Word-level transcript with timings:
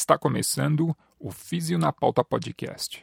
Está 0.00 0.16
começando 0.16 0.96
o 1.18 1.30
Físio 1.30 1.78
na 1.78 1.92
Pauta 1.92 2.24
Podcast. 2.24 3.02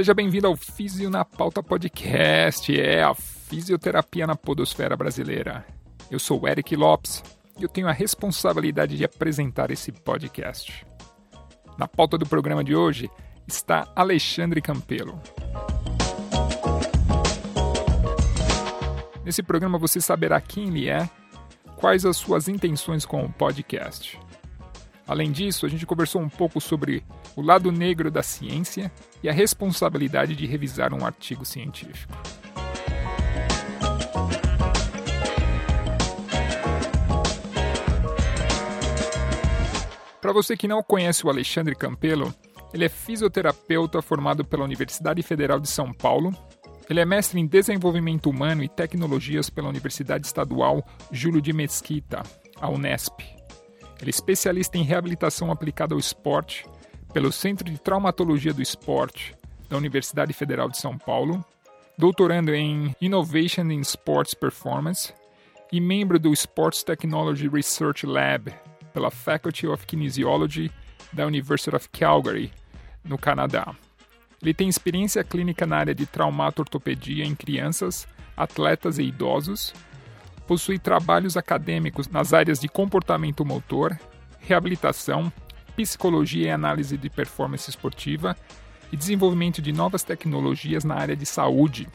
Seja 0.00 0.14
bem-vindo 0.14 0.46
ao 0.46 0.56
Físio 0.56 1.10
na 1.10 1.26
Pauta 1.26 1.62
Podcast, 1.62 2.74
é 2.74 3.02
a 3.02 3.14
fisioterapia 3.14 4.26
na 4.26 4.34
podosfera 4.34 4.96
brasileira. 4.96 5.62
Eu 6.10 6.18
sou 6.18 6.48
Eric 6.48 6.74
Lopes 6.74 7.22
e 7.58 7.64
eu 7.64 7.68
tenho 7.68 7.86
a 7.86 7.92
responsabilidade 7.92 8.96
de 8.96 9.04
apresentar 9.04 9.70
esse 9.70 9.92
podcast. 9.92 10.86
Na 11.76 11.86
pauta 11.86 12.16
do 12.16 12.24
programa 12.24 12.64
de 12.64 12.74
hoje 12.74 13.10
está 13.46 13.92
Alexandre 13.94 14.62
Campelo. 14.62 15.20
Nesse 19.22 19.42
programa 19.42 19.76
você 19.76 20.00
saberá 20.00 20.40
quem 20.40 20.68
ele 20.68 20.88
é, 20.88 21.06
quais 21.76 22.06
as 22.06 22.16
suas 22.16 22.48
intenções 22.48 23.04
com 23.04 23.22
o 23.22 23.30
podcast. 23.30 24.18
Além 25.10 25.32
disso, 25.32 25.66
a 25.66 25.68
gente 25.68 25.84
conversou 25.84 26.22
um 26.22 26.28
pouco 26.28 26.60
sobre 26.60 27.02
o 27.34 27.42
lado 27.42 27.72
negro 27.72 28.12
da 28.12 28.22
ciência 28.22 28.92
e 29.20 29.28
a 29.28 29.32
responsabilidade 29.32 30.36
de 30.36 30.46
revisar 30.46 30.94
um 30.94 31.04
artigo 31.04 31.44
científico. 31.44 32.16
Para 40.20 40.32
você 40.32 40.56
que 40.56 40.68
não 40.68 40.80
conhece 40.80 41.26
o 41.26 41.28
Alexandre 41.28 41.74
Campelo, 41.74 42.32
ele 42.72 42.84
é 42.84 42.88
fisioterapeuta 42.88 44.00
formado 44.00 44.44
pela 44.44 44.62
Universidade 44.62 45.20
Federal 45.24 45.58
de 45.58 45.68
São 45.68 45.92
Paulo. 45.92 46.32
Ele 46.88 47.00
é 47.00 47.04
mestre 47.04 47.40
em 47.40 47.48
desenvolvimento 47.48 48.30
humano 48.30 48.62
e 48.62 48.68
tecnologias 48.68 49.50
pela 49.50 49.70
Universidade 49.70 50.24
Estadual 50.24 50.86
Júlio 51.10 51.42
de 51.42 51.52
Mesquita, 51.52 52.22
a 52.60 52.70
Unesp. 52.70 53.39
Ele 54.00 54.08
é 54.08 54.10
especialista 54.10 54.78
em 54.78 54.82
reabilitação 54.82 55.50
aplicada 55.50 55.94
ao 55.94 55.98
esporte 55.98 56.66
pelo 57.12 57.30
Centro 57.30 57.70
de 57.70 57.78
Traumatologia 57.78 58.52
do 58.52 58.62
Esporte 58.62 59.34
da 59.68 59.76
Universidade 59.76 60.32
Federal 60.32 60.68
de 60.68 60.78
São 60.78 60.96
Paulo, 60.96 61.44
doutorando 61.98 62.54
em 62.54 62.94
Innovation 63.00 63.70
in 63.70 63.80
Sports 63.80 64.34
Performance 64.34 65.12
e 65.70 65.80
membro 65.80 66.18
do 66.18 66.32
Sports 66.32 66.82
Technology 66.82 67.48
Research 67.48 68.06
Lab 68.06 68.52
pela 68.92 69.10
Faculty 69.10 69.66
of 69.66 69.86
Kinesiology 69.86 70.70
da 71.12 71.26
University 71.26 71.74
of 71.76 71.88
Calgary, 71.90 72.52
no 73.04 73.18
Canadá. 73.18 73.74
Ele 74.42 74.54
tem 74.54 74.68
experiência 74.68 75.22
clínica 75.22 75.66
na 75.66 75.76
área 75.76 75.94
de 75.94 76.06
traumatortopedia 76.06 77.24
em 77.24 77.34
crianças, 77.34 78.06
atletas 78.36 78.98
e 78.98 79.02
idosos 79.02 79.74
possui 80.50 80.80
trabalhos 80.80 81.36
acadêmicos 81.36 82.08
nas 82.08 82.32
áreas 82.32 82.58
de 82.58 82.66
comportamento 82.66 83.44
motor, 83.44 83.96
reabilitação, 84.40 85.32
psicologia 85.76 86.48
e 86.48 86.50
análise 86.50 86.96
de 86.96 87.08
performance 87.08 87.70
esportiva 87.70 88.36
e 88.90 88.96
desenvolvimento 88.96 89.62
de 89.62 89.72
novas 89.72 90.02
tecnologias 90.02 90.82
na 90.82 90.96
área 90.96 91.14
de 91.14 91.24
saúde. 91.24 91.86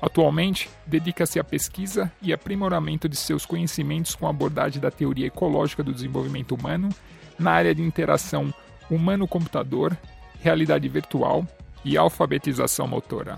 Atualmente, 0.00 0.70
dedica-se 0.86 1.40
à 1.40 1.42
pesquisa 1.42 2.12
e 2.22 2.32
aprimoramento 2.32 3.08
de 3.08 3.16
seus 3.16 3.44
conhecimentos 3.44 4.14
com 4.14 4.28
a 4.28 4.30
abordagem 4.30 4.80
da 4.80 4.92
teoria 4.92 5.26
ecológica 5.26 5.82
do 5.82 5.92
desenvolvimento 5.92 6.54
humano 6.54 6.88
na 7.36 7.50
área 7.50 7.74
de 7.74 7.82
interação 7.82 8.54
humano-computador, 8.88 9.98
realidade 10.40 10.88
virtual 10.88 11.44
e 11.84 11.98
alfabetização 11.98 12.86
motora. 12.86 13.36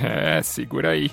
É, 0.00 0.40
segura 0.40 0.90
aí. 0.90 1.10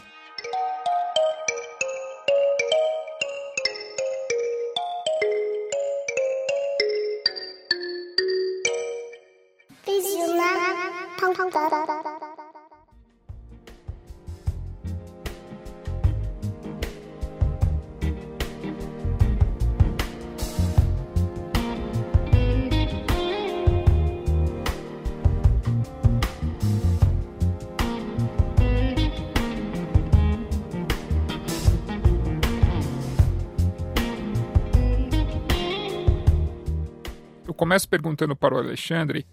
Começo 37.64 37.88
perguntando 37.88 38.36
para 38.36 38.54
o 38.54 38.58
Alexandre 38.58 39.26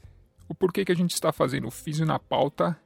o 0.48 0.54
porquê 0.54 0.84
que 0.84 0.92
a 0.92 0.94
gente 0.94 1.14
está 1.14 1.32
fazendo 1.32 1.66
o 1.66 1.70
Físio 1.70 2.06
na 2.06 2.16
pauta 2.16 2.78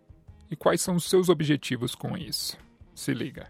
e 0.50 0.56
quais 0.56 0.81
são 0.81 0.97
os 0.97 1.05
seus 1.05 1.28
objetivos 1.28 1.94
com 1.94 2.16
isso. 2.16 2.56
Se 2.94 3.12
liga. 3.12 3.47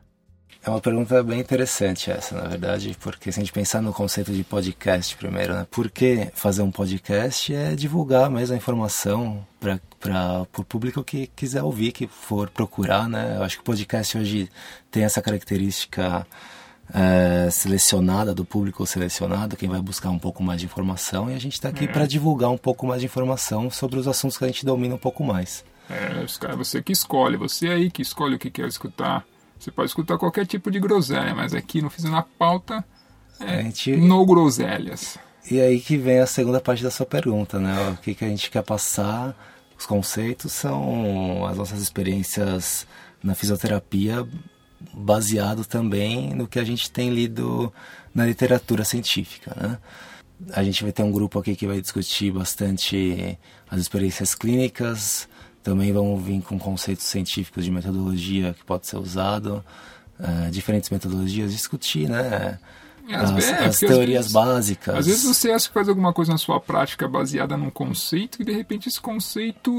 É 0.65 0.69
uma 0.69 0.81
pergunta 0.81 1.23
bem 1.23 1.39
interessante 1.39 2.11
essa, 2.11 2.35
na 2.35 2.49
verdade, 2.49 2.97
porque 3.01 3.31
se 3.31 3.39
a 3.39 3.45
gente 3.45 3.53
pensar 3.53 3.81
no 3.81 3.93
conceito 3.93 4.33
de 4.33 4.43
podcast 4.43 5.17
primeiro, 5.17 5.55
né? 5.55 5.69
Por 5.71 5.89
que 5.89 6.33
fazer 6.35 6.63
um 6.63 6.71
podcast 6.73 7.55
é 7.55 7.77
divulgar 7.77 8.29
mesmo 8.29 8.55
a 8.55 8.59
informação 8.59 9.47
para 9.61 10.49
o 10.59 10.65
público 10.65 11.05
que 11.05 11.29
quiser 11.29 11.63
ouvir, 11.63 11.93
que 11.93 12.09
for 12.09 12.51
procurar, 12.51 13.09
né? 13.09 13.37
Eu 13.37 13.45
acho 13.45 13.59
que 13.59 13.63
o 13.63 13.65
podcast 13.65 14.19
hoje 14.19 14.51
tem 14.91 15.05
essa 15.05 15.23
característica 15.23 16.27
é, 16.93 17.49
selecionada, 17.51 18.35
do 18.35 18.45
público 18.45 18.87
selecionado, 18.87 19.57
quem 19.57 19.69
vai 19.69 19.81
buscar 19.81 20.11
um 20.11 20.19
pouco 20.19 20.43
mais 20.43 20.61
de 20.61 20.67
informação, 20.67 21.31
e 21.31 21.35
a 21.35 21.39
gente 21.39 21.55
está 21.55 21.69
aqui 21.69 21.85
é. 21.85 21.89
para 21.89 22.07
divulgar 22.07 22.51
um 22.51 22.59
pouco 22.59 22.87
mais 22.87 23.01
de 23.01 23.07
informação 23.07 23.71
sobre 23.71 23.99
os 23.99 24.09
assuntos 24.09 24.37
que 24.37 24.45
a 24.45 24.49
gente 24.49 24.65
domina 24.65 24.95
um 24.95 24.99
pouco 24.99 25.25
mais. 25.25 25.65
É, 25.89 26.25
você 26.57 26.83
que 26.83 26.93
escolhe, 26.93 27.37
você 27.37 27.69
aí 27.69 27.91
que 27.91 28.03
escolhe 28.03 28.37
o 28.37 28.39
que 28.39 28.51
quer 28.51 28.67
escutar. 28.67 29.25
Você 29.59 29.71
pode 29.71 29.89
escutar 29.89 30.19
qualquer 30.19 30.47
tipo 30.47 30.71
de 30.71 30.81
groselha, 30.81 31.35
mas 31.35 31.55
aqui 31.55 31.81
no 31.81 31.91
Fiz 31.91 32.05
na 32.05 32.23
Pauta 32.23 32.85
é 33.41 33.63
gente... 33.63 33.97
no 33.97 34.25
groselhas. 34.25 35.19
E 35.51 35.61
aí 35.61 35.81
que 35.81 35.97
vem 35.97 36.21
a 36.21 36.27
segunda 36.27 36.61
parte 36.61 36.83
da 36.83 36.91
sua 36.91 37.05
pergunta, 37.05 37.59
né? 37.59 37.91
O 37.91 37.97
que, 37.99 38.15
que 38.15 38.25
a 38.25 38.29
gente 38.29 38.51
quer 38.51 38.63
passar, 38.63 39.37
os 39.79 39.85
conceitos 39.85 40.53
são 40.53 41.47
as 41.47 41.57
nossas 41.57 41.81
experiências 41.81 42.87
na 43.23 43.35
fisioterapia 43.35 44.27
baseado 44.93 45.65
também 45.65 46.35
no 46.35 46.47
que 46.47 46.59
a 46.59 46.65
gente 46.65 46.91
tem 46.91 47.11
lido 47.11 47.73
na 48.15 48.27
literatura 48.27 48.85
científica. 48.85 49.55
Né? 49.57 49.79
A 50.53 50.63
gente 50.63 50.83
vai 50.83 50.93
ter 50.93 51.03
um 51.03 51.13
grupo 51.13 51.39
aqui 51.39 51.57
que 51.57 51.67
vai 51.67 51.81
discutir 51.81 52.33
bastante 52.33 53.39
as 53.71 53.81
experiências 53.81 54.35
clínicas, 54.35 55.29
também 55.63 55.93
vamos 55.93 56.23
vir 56.23 56.43
com 56.43 56.59
conceitos 56.59 57.07
científicos 57.07 57.65
de 57.65 57.71
metodologia 57.71 58.55
que 58.55 58.65
pode 58.65 58.87
ser 58.87 58.97
usado, 58.97 59.65
uh, 60.21 60.51
diferentes 60.51 60.91
metodologias, 60.91 61.53
discutir, 61.53 62.09
né? 62.09 62.59
As, 63.11 63.31
as, 63.31 63.53
as 63.61 63.79
teorias 63.79 64.09
vezes, 64.09 64.33
básicas. 64.33 64.95
Às 64.97 65.07
vezes 65.07 65.25
você 65.25 65.51
acha 65.51 65.69
que 65.69 65.75
faz 65.75 65.89
alguma 65.89 66.13
coisa 66.13 66.33
na 66.33 66.39
sua 66.39 66.59
prática 66.59 67.07
baseada 67.07 67.55
num 67.55 67.69
conceito 67.69 68.41
e 68.41 68.45
de 68.45 68.53
repente 68.53 68.89
esse 68.89 69.01
conceito 69.01 69.71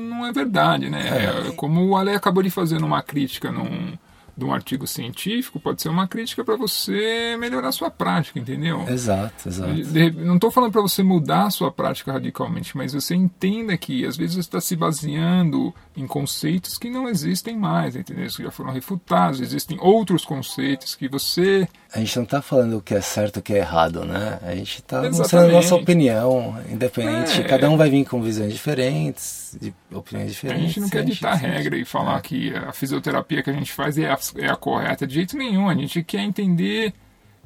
não 0.00 0.24
é 0.24 0.32
verdade, 0.32 0.88
né? 0.88 1.48
É. 1.48 1.50
Como 1.52 1.84
o 1.84 1.96
Ale 1.96 2.12
acabou 2.12 2.42
de 2.42 2.50
fazer 2.50 2.78
numa 2.78 3.02
crítica 3.02 3.50
num, 3.50 3.98
de 4.36 4.44
um 4.44 4.52
artigo 4.52 4.86
científico 4.86 5.60
pode 5.60 5.82
ser 5.82 5.88
uma 5.88 6.08
crítica 6.08 6.44
para 6.44 6.56
você 6.56 7.36
melhorar 7.38 7.68
a 7.68 7.72
sua 7.72 7.90
prática, 7.90 8.38
entendeu? 8.38 8.86
Exato, 8.88 9.48
exato. 9.48 9.72
não 10.16 10.36
estou 10.36 10.50
falando 10.50 10.72
para 10.72 10.82
você 10.82 11.02
mudar 11.02 11.44
a 11.44 11.50
sua 11.50 11.70
prática 11.70 12.12
radicalmente, 12.12 12.76
mas 12.76 12.92
você 12.92 13.14
entenda 13.14 13.76
que 13.76 14.04
às 14.04 14.16
vezes 14.16 14.34
você 14.34 14.40
está 14.40 14.60
se 14.60 14.76
baseando 14.76 15.74
em 15.96 16.06
conceitos 16.06 16.78
que 16.78 16.90
não 16.90 17.08
existem 17.08 17.56
mais, 17.56 17.96
entendeu? 17.96 18.26
Que 18.28 18.42
já 18.42 18.50
foram 18.50 18.72
refutados, 18.72 19.40
existem 19.40 19.78
outros 19.80 20.24
conceitos 20.24 20.94
que 20.94 21.08
você. 21.08 21.68
A 21.92 21.98
gente 21.98 22.16
não 22.16 22.22
está 22.22 22.40
falando 22.40 22.76
o 22.76 22.80
que 22.80 22.94
é 22.94 23.00
certo 23.00 23.36
e 23.36 23.40
o 23.40 23.42
que 23.42 23.52
é 23.52 23.58
errado, 23.58 24.04
né? 24.04 24.38
A 24.42 24.54
gente 24.54 24.78
está 24.78 25.02
mostrando 25.02 25.48
a 25.50 25.52
nossa 25.52 25.74
opinião 25.74 26.56
independente. 26.70 27.40
É, 27.40 27.44
Cada 27.44 27.68
um 27.68 27.76
vai 27.76 27.90
vir 27.90 28.04
com 28.04 28.22
visões 28.22 28.52
diferentes, 28.52 29.56
de 29.60 29.74
opiniões 29.92 30.30
diferentes. 30.30 30.64
A 30.64 30.66
gente 30.68 30.80
não 30.80 30.88
quer 30.88 31.04
ditar 31.04 31.34
regra 31.34 31.76
e 31.76 31.84
falar 31.84 32.18
é. 32.18 32.20
que 32.20 32.54
a 32.54 32.72
fisioterapia 32.72 33.42
que 33.42 33.50
a 33.50 33.52
gente 33.52 33.72
faz 33.72 33.98
é 33.98 34.08
a 34.08 34.16
é 34.36 34.48
a 34.48 34.54
correta 34.54 35.04
de 35.04 35.14
jeito 35.14 35.36
nenhum. 35.36 35.68
A 35.68 35.74
gente 35.74 36.04
quer 36.04 36.20
entender, 36.20 36.94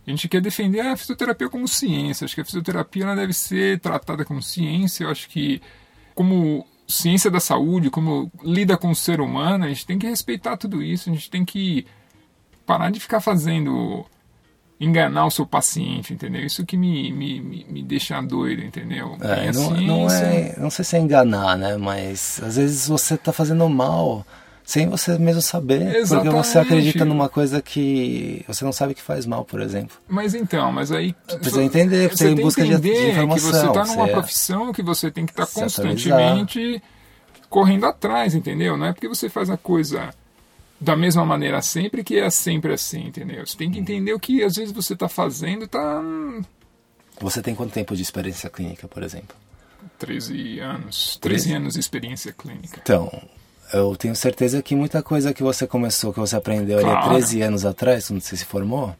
a 0.06 0.10
gente 0.10 0.28
quer 0.28 0.42
defender 0.42 0.80
a 0.80 0.94
fisioterapia 0.94 1.48
como 1.48 1.66
ciência. 1.66 2.26
Acho 2.26 2.34
que 2.34 2.42
a 2.42 2.44
fisioterapia 2.44 3.04
ela 3.04 3.16
deve 3.16 3.32
ser 3.32 3.80
tratada 3.80 4.26
como 4.26 4.42
ciência. 4.42 5.04
Eu 5.04 5.10
acho 5.10 5.26
que 5.30 5.62
como 6.14 6.66
ciência 6.86 7.30
da 7.30 7.40
saúde, 7.40 7.88
como 7.88 8.30
lida 8.42 8.76
com 8.76 8.90
o 8.90 8.94
ser 8.94 9.22
humano, 9.22 9.64
a 9.64 9.68
gente 9.68 9.86
tem 9.86 9.98
que 9.98 10.06
respeitar 10.06 10.58
tudo 10.58 10.82
isso, 10.82 11.08
a 11.08 11.14
gente 11.14 11.30
tem 11.30 11.46
que 11.46 11.86
parar 12.66 12.90
de 12.90 13.00
ficar 13.00 13.20
fazendo 13.20 14.04
enganar 14.84 15.26
o 15.26 15.30
seu 15.30 15.46
paciente, 15.46 16.12
entendeu? 16.12 16.44
Isso 16.44 16.64
que 16.64 16.76
me, 16.76 17.12
me, 17.12 17.40
me, 17.40 17.66
me 17.68 17.82
deixa 17.82 18.20
doido, 18.20 18.62
entendeu? 18.62 19.16
É, 19.20 19.52
não, 19.52 19.70
não, 19.70 20.10
é, 20.10 20.54
não 20.58 20.70
sei 20.70 20.84
se 20.84 20.96
é 20.96 21.00
enganar, 21.00 21.56
né? 21.56 21.76
Mas 21.76 22.40
às 22.42 22.56
vezes 22.56 22.88
você 22.88 23.14
está 23.14 23.32
fazendo 23.32 23.68
mal 23.68 24.24
sem 24.64 24.88
você 24.88 25.18
mesmo 25.18 25.42
saber, 25.42 25.94
Exatamente. 25.94 26.32
porque 26.32 26.48
você 26.48 26.58
acredita 26.58 27.04
numa 27.04 27.28
coisa 27.28 27.60
que 27.60 28.42
você 28.48 28.64
não 28.64 28.72
sabe 28.72 28.94
que 28.94 29.02
faz 29.02 29.26
mal, 29.26 29.44
por 29.44 29.60
exemplo. 29.60 29.96
Mas 30.08 30.34
então, 30.34 30.72
mas 30.72 30.90
aí 30.90 31.14
precisa 31.26 31.62
entender, 31.62 32.08
você 32.08 32.34
tem 32.34 32.42
busca 32.42 32.64
de, 32.64 32.78
de 32.78 33.10
informação. 33.10 33.50
Que 33.50 33.56
você 33.58 33.66
está 33.66 33.84
numa 33.84 34.08
profissão 34.08 34.72
que 34.72 34.82
você 34.82 35.10
tem 35.10 35.26
que 35.26 35.32
estar 35.32 35.46
tá 35.46 35.52
constantemente 35.52 36.82
correndo 37.50 37.84
atrás, 37.86 38.34
entendeu? 38.34 38.76
Não 38.76 38.86
é 38.86 38.92
porque 38.92 39.06
você 39.06 39.28
faz 39.28 39.50
a 39.50 39.56
coisa 39.56 40.10
da 40.80 40.96
mesma 40.96 41.24
maneira 41.24 41.62
sempre 41.62 42.04
que 42.04 42.18
é 42.18 42.28
sempre 42.30 42.72
assim, 42.72 43.06
entendeu? 43.06 43.46
Você 43.46 43.56
tem 43.56 43.70
que 43.70 43.78
entender 43.78 44.12
o 44.12 44.20
que 44.20 44.42
às 44.42 44.54
vezes 44.54 44.72
você 44.72 44.94
está 44.94 45.08
fazendo, 45.08 45.66
tá. 45.66 46.02
Você 47.20 47.40
tem 47.40 47.54
quanto 47.54 47.72
tempo 47.72 47.94
de 47.94 48.02
experiência 48.02 48.50
clínica, 48.50 48.88
por 48.88 49.02
exemplo? 49.02 49.36
13 49.98 50.58
anos. 50.60 51.18
13, 51.20 51.44
13 51.44 51.52
anos 51.54 51.74
de 51.74 51.80
experiência 51.80 52.32
clínica. 52.32 52.80
Então, 52.82 53.10
eu 53.72 53.94
tenho 53.96 54.14
certeza 54.16 54.62
que 54.62 54.74
muita 54.74 55.02
coisa 55.02 55.32
que 55.32 55.42
você 55.42 55.66
começou, 55.66 56.12
que 56.12 56.20
você 56.20 56.36
aprendeu 56.36 56.80
claro. 56.80 57.10
ali 57.10 57.20
13 57.20 57.42
anos 57.42 57.64
atrás, 57.64 58.08
quando 58.08 58.20
você 58.20 58.36
se 58.36 58.44
formou, 58.44 58.94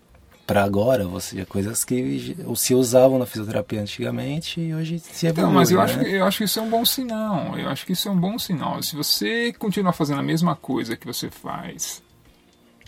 para 0.47 0.63
agora, 0.63 1.07
você 1.07 1.45
coisas 1.45 1.85
que 1.85 2.37
se 2.55 2.75
usavam 2.75 3.19
na 3.19 3.27
fisioterapia 3.27 3.81
antigamente 3.81 4.61
e 4.61 4.75
hoje 4.75 4.99
se 4.99 5.27
evolui. 5.27 5.47
Não, 5.47 5.55
mas 5.55 5.71
eu, 5.71 5.79
né? 5.79 5.85
acho, 5.85 6.01
eu 6.03 6.25
acho 6.25 6.39
que 6.39 6.45
isso 6.45 6.59
é 6.59 6.63
um 6.63 6.71
bom 6.71 6.85
sinal. 6.85 7.59
Eu 7.59 7.69
acho 7.69 7.87
que 7.87 7.93
isso 7.93 8.09
é 8.09 8.11
um 8.11 8.19
bom 8.19 8.39
sinal. 8.39 8.83
Se 8.83 8.95
você 8.95 9.53
continuar 9.53 9.93
fazendo 9.93 10.21
a 10.21 10.23
mesma 10.23 10.55
coisa 10.55 10.97
que 10.97 11.07
você 11.07 11.31
faz 11.31 12.03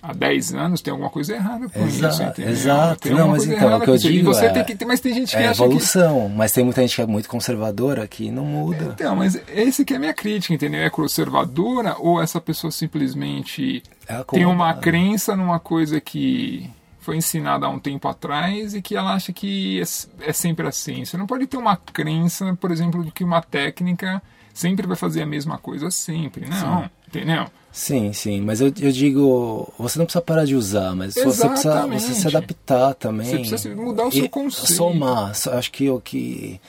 há 0.02 0.12
10 0.12 0.54
anos, 0.54 0.80
tem 0.80 0.92
alguma 0.92 1.10
coisa 1.10 1.34
errada 1.34 1.68
com 1.68 1.84
exato, 1.84 2.14
isso, 2.14 2.22
entendeu? 2.22 2.52
Exato. 2.52 3.00
Tem 3.00 3.12
não, 3.12 3.28
mas 3.28 3.44
então, 3.46 3.76
o 3.76 3.80
que 3.80 3.90
eu 3.90 3.96
digo 3.96 4.32
você 4.32 4.46
é, 4.46 4.62
tem 4.62 4.76
que, 4.76 4.84
mas 4.84 5.00
tem 5.00 5.14
gente 5.14 5.36
que 5.36 5.42
é 5.42 5.48
acha 5.48 5.64
evolução, 5.64 6.28
que... 6.28 6.36
mas 6.36 6.52
tem 6.52 6.64
muita 6.64 6.80
gente 6.82 6.96
que 6.96 7.02
é 7.02 7.06
muito 7.06 7.28
conservadora 7.28 8.06
que 8.06 8.30
não 8.30 8.44
muda. 8.44 8.92
Então, 8.94 9.16
mas 9.16 9.40
esse 9.48 9.84
que 9.84 9.94
é 9.94 9.96
a 9.96 10.00
minha 10.00 10.14
crítica, 10.14 10.54
entendeu? 10.54 10.80
É 10.80 10.90
conservadora 10.90 11.96
ou 11.98 12.22
essa 12.22 12.40
pessoa 12.40 12.70
simplesmente 12.70 13.82
é 14.06 14.22
tem 14.24 14.46
uma 14.46 14.74
crença 14.74 15.34
numa 15.34 15.58
coisa 15.58 16.00
que 16.00 16.70
foi 17.06 17.16
ensinada 17.16 17.66
há 17.66 17.68
um 17.68 17.78
tempo 17.78 18.08
atrás 18.08 18.74
e 18.74 18.82
que 18.82 18.96
ela 18.96 19.14
acha 19.14 19.32
que 19.32 19.80
é, 19.80 20.28
é 20.28 20.32
sempre 20.32 20.66
assim. 20.66 21.04
Você 21.04 21.16
não 21.16 21.24
pode 21.24 21.46
ter 21.46 21.56
uma 21.56 21.76
crença, 21.76 22.58
por 22.60 22.72
exemplo, 22.72 23.04
de 23.04 23.12
que 23.12 23.22
uma 23.22 23.40
técnica 23.40 24.20
sempre 24.52 24.88
vai 24.88 24.96
fazer 24.96 25.22
a 25.22 25.26
mesma 25.26 25.56
coisa 25.56 25.88
sempre. 25.88 26.48
Não, 26.48 26.82
sim. 26.82 26.90
entendeu? 27.06 27.46
Sim, 27.70 28.12
sim, 28.12 28.40
mas 28.40 28.60
eu, 28.60 28.72
eu 28.80 28.90
digo, 28.90 29.72
você 29.78 30.00
não 30.00 30.06
precisa 30.06 30.20
parar 30.22 30.44
de 30.44 30.56
usar, 30.56 30.96
mas 30.96 31.14
você 31.14 31.22
precisa 31.48 31.86
você 31.86 32.14
se 32.14 32.26
adaptar 32.26 32.94
também. 32.94 33.26
Você 33.26 33.38
precisa 33.38 33.76
mudar 33.76 34.06
o 34.06 34.10
seu 34.10 34.28
conceito. 34.28 34.72
Somar, 34.72 35.30
acho 35.30 35.70
que 35.70 35.88
o 35.88 36.00
que 36.00 36.60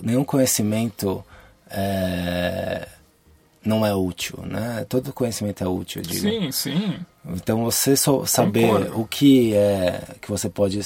nenhum 0.00 0.24
conhecimento 0.24 1.22
é, 1.68 2.88
não 3.62 3.84
é 3.84 3.94
útil, 3.94 4.38
né? 4.42 4.86
Todo 4.88 5.12
conhecimento 5.12 5.62
é 5.62 5.66
útil, 5.68 6.00
eu 6.00 6.08
digo. 6.08 6.20
Sim, 6.20 6.50
sim. 6.50 6.98
Então 7.34 7.64
você 7.64 7.96
só 7.96 8.24
saber 8.24 8.68
Concordo. 8.68 9.00
o 9.00 9.06
que 9.06 9.54
é 9.54 10.16
que 10.20 10.30
você 10.30 10.48
pode 10.48 10.80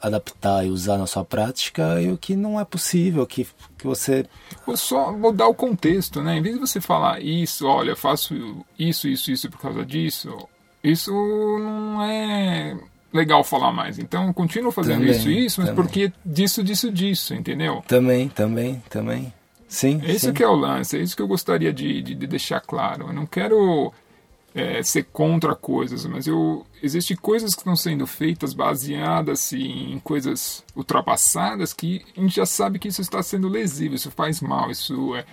adaptar 0.00 0.64
e 0.64 0.70
usar 0.70 0.96
na 0.96 1.06
sua 1.06 1.24
prática 1.24 2.00
e 2.00 2.10
o 2.10 2.16
que 2.16 2.36
não 2.36 2.58
é 2.58 2.64
possível, 2.64 3.26
que, 3.26 3.46
que 3.76 3.84
você... 3.84 4.24
Ou 4.66 4.76
só 4.76 5.12
mudar 5.12 5.48
o 5.48 5.54
contexto, 5.54 6.22
né? 6.22 6.36
Em 6.36 6.42
vez 6.42 6.54
de 6.54 6.60
você 6.60 6.80
falar 6.80 7.20
isso, 7.20 7.66
olha, 7.66 7.96
faço 7.96 8.64
isso, 8.78 9.08
isso, 9.08 9.30
isso 9.30 9.50
por 9.50 9.60
causa 9.60 9.84
disso, 9.84 10.32
isso 10.82 11.10
não 11.12 12.02
é 12.02 12.78
legal 13.12 13.42
falar 13.42 13.72
mais. 13.72 13.98
Então, 13.98 14.32
continuo 14.32 14.70
fazendo 14.70 15.00
também, 15.00 15.10
isso, 15.10 15.30
isso, 15.30 15.60
mas 15.60 15.70
também. 15.70 15.84
porque 15.84 16.12
disso, 16.24 16.62
disso, 16.62 16.92
disso, 16.92 17.34
entendeu? 17.34 17.82
Também, 17.86 18.28
também, 18.28 18.82
também. 18.88 19.32
Sim, 19.66 20.00
Esse 20.04 20.26
sim. 20.26 20.32
que 20.32 20.42
é 20.42 20.48
o 20.48 20.54
lance, 20.54 20.96
é 20.96 21.02
isso 21.02 21.14
que 21.14 21.20
eu 21.20 21.28
gostaria 21.28 21.72
de, 21.72 22.00
de, 22.00 22.14
de 22.14 22.26
deixar 22.26 22.60
claro. 22.60 23.08
Eu 23.08 23.12
não 23.12 23.26
quero 23.26 23.92
é, 24.54 24.82
ser 24.82 25.04
contra 25.04 25.54
coisas, 25.54 26.06
mas 26.06 26.26
eu 26.26 26.66
existem 26.82 27.16
coisas 27.16 27.54
que 27.54 27.60
estão 27.60 27.76
sendo 27.76 28.06
feitas 28.06 28.54
baseadas 28.54 29.52
em 29.52 29.98
coisas 30.00 30.64
ultrapassadas 30.76 31.72
que 31.72 32.04
a 32.16 32.20
gente 32.20 32.36
já 32.36 32.46
sabe 32.46 32.78
que 32.78 32.88
isso 32.88 33.00
está 33.00 33.22
sendo 33.22 33.48
lesivo, 33.48 33.94
isso 33.94 34.10
faz 34.10 34.40
mal, 34.40 34.70
isso 34.70 35.14
é, 35.14 35.24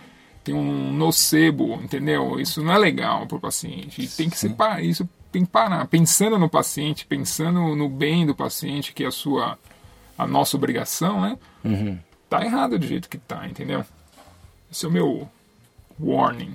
tem 0.44 0.54
um 0.54 0.92
nocebo, 0.94 1.76
entendeu? 1.76 2.40
Isso 2.40 2.64
não 2.64 2.74
é 2.74 2.78
legal 2.78 3.26
para 3.26 3.38
o 3.38 3.42
paciente. 3.42 4.04
E 4.04 4.08
tem 4.08 4.30
que 4.30 4.38
ser 4.38 4.56
isso 4.82 5.08
tem 5.32 5.44
que 5.44 5.52
parar, 5.52 5.86
pensando 5.88 6.40
no 6.40 6.48
paciente, 6.48 7.06
pensando 7.06 7.76
no 7.76 7.90
bem 7.90 8.26
do 8.26 8.34
paciente, 8.34 8.94
que 8.94 9.04
é 9.04 9.08
a 9.08 9.12
sua 9.12 9.58
a 10.18 10.26
nossa 10.26 10.56
obrigação, 10.56 11.22
né? 11.22 11.38
Uhum. 11.64 12.00
Tá 12.30 12.44
errado 12.46 12.80
do 12.80 12.88
jeito 12.88 13.10
que 13.10 13.18
tá, 13.18 13.46
entendeu? 13.46 13.84
Esse 14.72 14.86
é 14.86 14.88
o 14.88 14.92
meu 14.92 15.30
warning. 16.00 16.54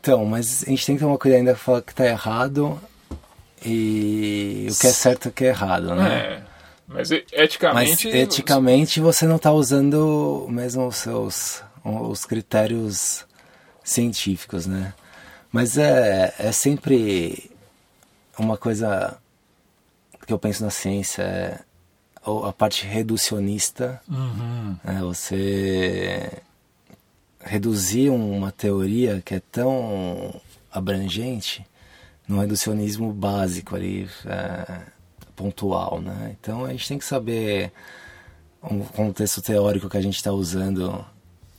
Então, 0.00 0.24
mas 0.24 0.64
a 0.66 0.70
gente 0.70 0.86
tem 0.86 0.96
que 0.96 1.02
tomar 1.02 1.18
cuidado 1.18 1.38
ainda 1.40 1.54
falar 1.54 1.82
que 1.82 1.94
tá 1.94 2.06
errado 2.06 2.80
e 3.64 4.66
o 4.70 4.78
que 4.78 4.86
é 4.86 4.92
certo 4.92 5.28
é 5.28 5.30
que 5.30 5.44
é 5.44 5.48
errado, 5.48 5.94
né? 5.94 6.16
É. 6.16 6.42
Mas 6.88 7.10
eticamente. 7.10 8.06
Mas 8.06 8.14
eticamente 8.14 9.00
você 9.00 9.26
não 9.26 9.36
está 9.36 9.52
usando 9.52 10.46
mesmo 10.48 10.86
os 10.86 10.96
seus 10.96 11.62
os 11.84 12.24
critérios 12.24 13.26
científicos, 13.84 14.66
né? 14.66 14.92
Mas 15.52 15.78
é, 15.78 16.34
é 16.38 16.52
sempre 16.52 17.50
uma 18.38 18.56
coisa 18.56 19.16
que 20.26 20.32
eu 20.32 20.38
penso 20.38 20.64
na 20.64 20.70
ciência 20.70 21.22
é 21.22 21.60
a 22.48 22.52
parte 22.52 22.86
reducionista. 22.86 24.00
Uhum. 24.08 24.76
É 24.84 25.00
você 25.00 26.30
reduzir 27.40 28.10
uma 28.10 28.52
teoria 28.52 29.22
que 29.24 29.34
é 29.34 29.40
tão 29.40 30.40
abrangente 30.70 31.66
num 32.28 32.38
reducionismo 32.38 33.12
básico 33.12 33.74
ali, 33.74 34.08
é, 34.26 34.82
pontual, 35.34 36.00
né? 36.00 36.36
Então 36.38 36.64
a 36.64 36.70
gente 36.70 36.86
tem 36.86 36.98
que 36.98 37.04
saber 37.04 37.72
o 38.62 38.84
contexto 38.84 39.42
teórico 39.42 39.88
que 39.88 39.96
a 39.96 40.02
gente 40.02 40.16
está 40.16 40.30
usando 40.30 41.04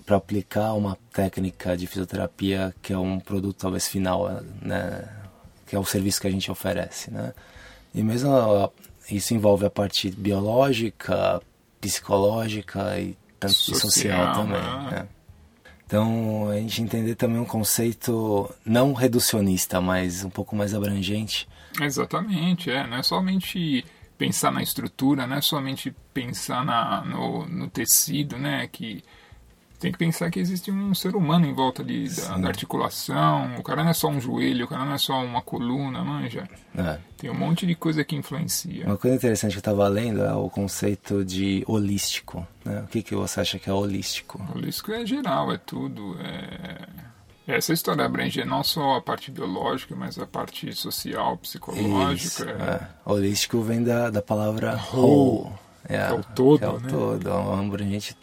para 0.05 0.17
aplicar 0.17 0.73
uma 0.73 0.97
técnica 1.11 1.75
de 1.75 1.87
fisioterapia 1.87 2.73
que 2.81 2.93
é 2.93 2.97
um 2.97 3.19
produto 3.19 3.57
talvez 3.57 3.87
final, 3.87 4.29
né? 4.61 5.07
Que 5.65 5.75
é 5.75 5.79
o 5.79 5.85
serviço 5.85 6.21
que 6.21 6.27
a 6.27 6.31
gente 6.31 6.49
oferece, 6.51 7.11
né? 7.11 7.33
E 7.93 8.01
mesmo 8.03 8.31
isso 9.09 9.33
envolve 9.33 9.65
a 9.65 9.69
parte 9.69 10.09
biológica, 10.11 11.41
psicológica 11.81 12.99
e, 12.99 13.17
social, 13.49 13.77
e 13.77 13.81
social 13.81 14.33
também, 14.33 14.61
né? 14.61 14.89
né? 14.91 15.07
Então, 15.91 16.47
a 16.49 16.55
gente 16.55 16.81
entender 16.81 17.15
também 17.15 17.37
um 17.37 17.45
conceito 17.45 18.49
não 18.65 18.93
reducionista, 18.93 19.81
mas 19.81 20.23
um 20.23 20.29
pouco 20.29 20.55
mais 20.55 20.73
abrangente. 20.73 21.49
Exatamente, 21.81 22.71
é. 22.71 22.87
Não 22.87 22.95
é 22.95 23.03
somente 23.03 23.83
pensar 24.17 24.53
na 24.53 24.63
estrutura, 24.63 25.27
não 25.27 25.35
é 25.35 25.41
somente 25.41 25.93
pensar 26.13 26.63
na, 26.63 27.03
no, 27.03 27.45
no 27.45 27.69
tecido, 27.69 28.37
né? 28.37 28.69
Que 28.71 29.03
tem 29.81 29.91
que 29.91 29.97
pensar 29.97 30.29
que 30.29 30.39
existe 30.39 30.71
um 30.71 30.93
ser 30.93 31.15
humano 31.15 31.47
em 31.47 31.53
volta 31.53 31.83
de, 31.83 32.07
da, 32.07 32.37
da, 32.37 32.47
articulação. 32.47 33.55
O 33.57 33.63
cara 33.63 33.83
não 33.83 33.89
é 33.89 33.93
só 33.93 34.09
um 34.09 34.21
joelho, 34.21 34.65
o 34.65 34.67
cara 34.67 34.85
não 34.85 34.93
é 34.93 34.97
só 34.99 35.25
uma 35.25 35.41
coluna, 35.41 36.03
manja. 36.03 36.47
É. 36.77 36.99
Tem 37.17 37.31
um 37.31 37.33
monte 37.33 37.65
de 37.65 37.73
coisa 37.73 38.03
que 38.03 38.15
influencia. 38.15 38.85
Uma 38.85 38.97
coisa 38.97 39.17
interessante 39.17 39.53
que 39.53 39.57
eu 39.57 39.61
estava 39.61 39.87
lendo 39.87 40.23
é 40.23 40.35
o 40.35 40.47
conceito 40.51 41.25
de 41.25 41.63
holístico. 41.67 42.45
Né? 42.63 42.81
O 42.81 42.87
que, 42.87 43.01
que 43.01 43.15
você 43.15 43.39
acha 43.39 43.57
que 43.57 43.71
é 43.71 43.73
holístico? 43.73 44.39
Holístico 44.55 44.91
é 44.91 45.03
geral, 45.03 45.51
é 45.51 45.57
tudo. 45.57 46.15
É... 46.19 47.55
Essa 47.55 47.73
história 47.73 48.05
abrange 48.05 48.45
não 48.45 48.63
só 48.63 48.97
a 48.97 49.01
parte 49.01 49.31
biológica, 49.31 49.95
mas 49.95 50.19
a 50.19 50.27
parte 50.27 50.71
social, 50.75 51.37
psicológica. 51.37 52.13
Isso, 52.13 52.43
é... 52.47 52.51
É. 52.51 52.87
Holístico 53.03 53.59
vem 53.61 53.83
da, 53.83 54.11
da 54.11 54.21
palavra 54.21 54.79
whole. 54.93 55.49
É, 55.89 55.95
é 55.95 56.13
o 56.13 56.23
todo, 56.23 56.63
é 56.63 56.69
o 56.69 56.79
né? 56.79 56.87
todo, 56.87 57.27
é 57.27 57.33
um 57.33 57.59
abrangente 57.67 58.15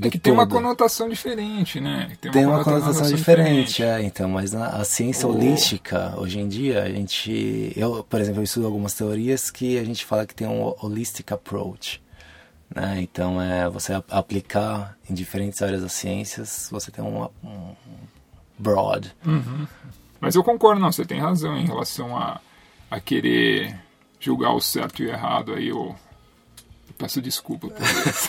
é 0.00 0.10
que 0.10 0.18
tem 0.18 0.32
uma 0.32 0.46
conotação 0.46 1.08
diferente, 1.08 1.80
né? 1.80 2.16
Tem 2.20 2.30
uma, 2.30 2.32
tem 2.32 2.46
uma 2.46 2.64
conotação, 2.64 2.92
conotação 2.92 3.16
diferente, 3.16 3.68
diferente, 3.68 3.82
é, 3.82 4.02
então, 4.02 4.28
mas 4.28 4.52
na, 4.52 4.68
a 4.68 4.84
ciência 4.84 5.28
oh. 5.28 5.32
holística, 5.32 6.14
hoje 6.16 6.40
em 6.40 6.48
dia, 6.48 6.82
a 6.82 6.88
gente, 6.88 7.72
eu, 7.76 8.02
por 8.02 8.20
exemplo, 8.20 8.40
eu 8.40 8.44
estudo 8.44 8.66
algumas 8.66 8.94
teorias 8.94 9.50
que 9.50 9.78
a 9.78 9.84
gente 9.84 10.04
fala 10.04 10.26
que 10.26 10.34
tem 10.34 10.48
um 10.48 10.74
holistic 10.82 11.32
approach, 11.32 12.02
né? 12.74 12.96
Então, 13.00 13.40
é 13.40 13.68
você 13.68 13.92
aplicar 14.10 14.96
em 15.08 15.14
diferentes 15.14 15.62
áreas 15.62 15.82
das 15.82 15.92
ciências, 15.92 16.68
você 16.72 16.90
tem 16.90 17.04
um, 17.04 17.28
um 17.44 17.74
broad. 18.58 19.14
Uhum. 19.24 19.66
Mas 20.20 20.34
eu 20.34 20.42
concordo, 20.42 20.80
não, 20.80 20.90
você 20.90 21.04
tem 21.04 21.20
razão 21.20 21.56
em 21.56 21.66
relação 21.66 22.16
a, 22.16 22.40
a 22.90 22.98
querer 22.98 23.78
julgar 24.18 24.54
o 24.54 24.60
certo 24.60 25.02
e 25.02 25.06
o 25.06 25.10
errado 25.10 25.52
aí, 25.52 25.70
o 25.70 25.94
Peço 26.96 27.20
desculpa 27.20 27.68
por 27.68 27.82
isso. 27.82 28.28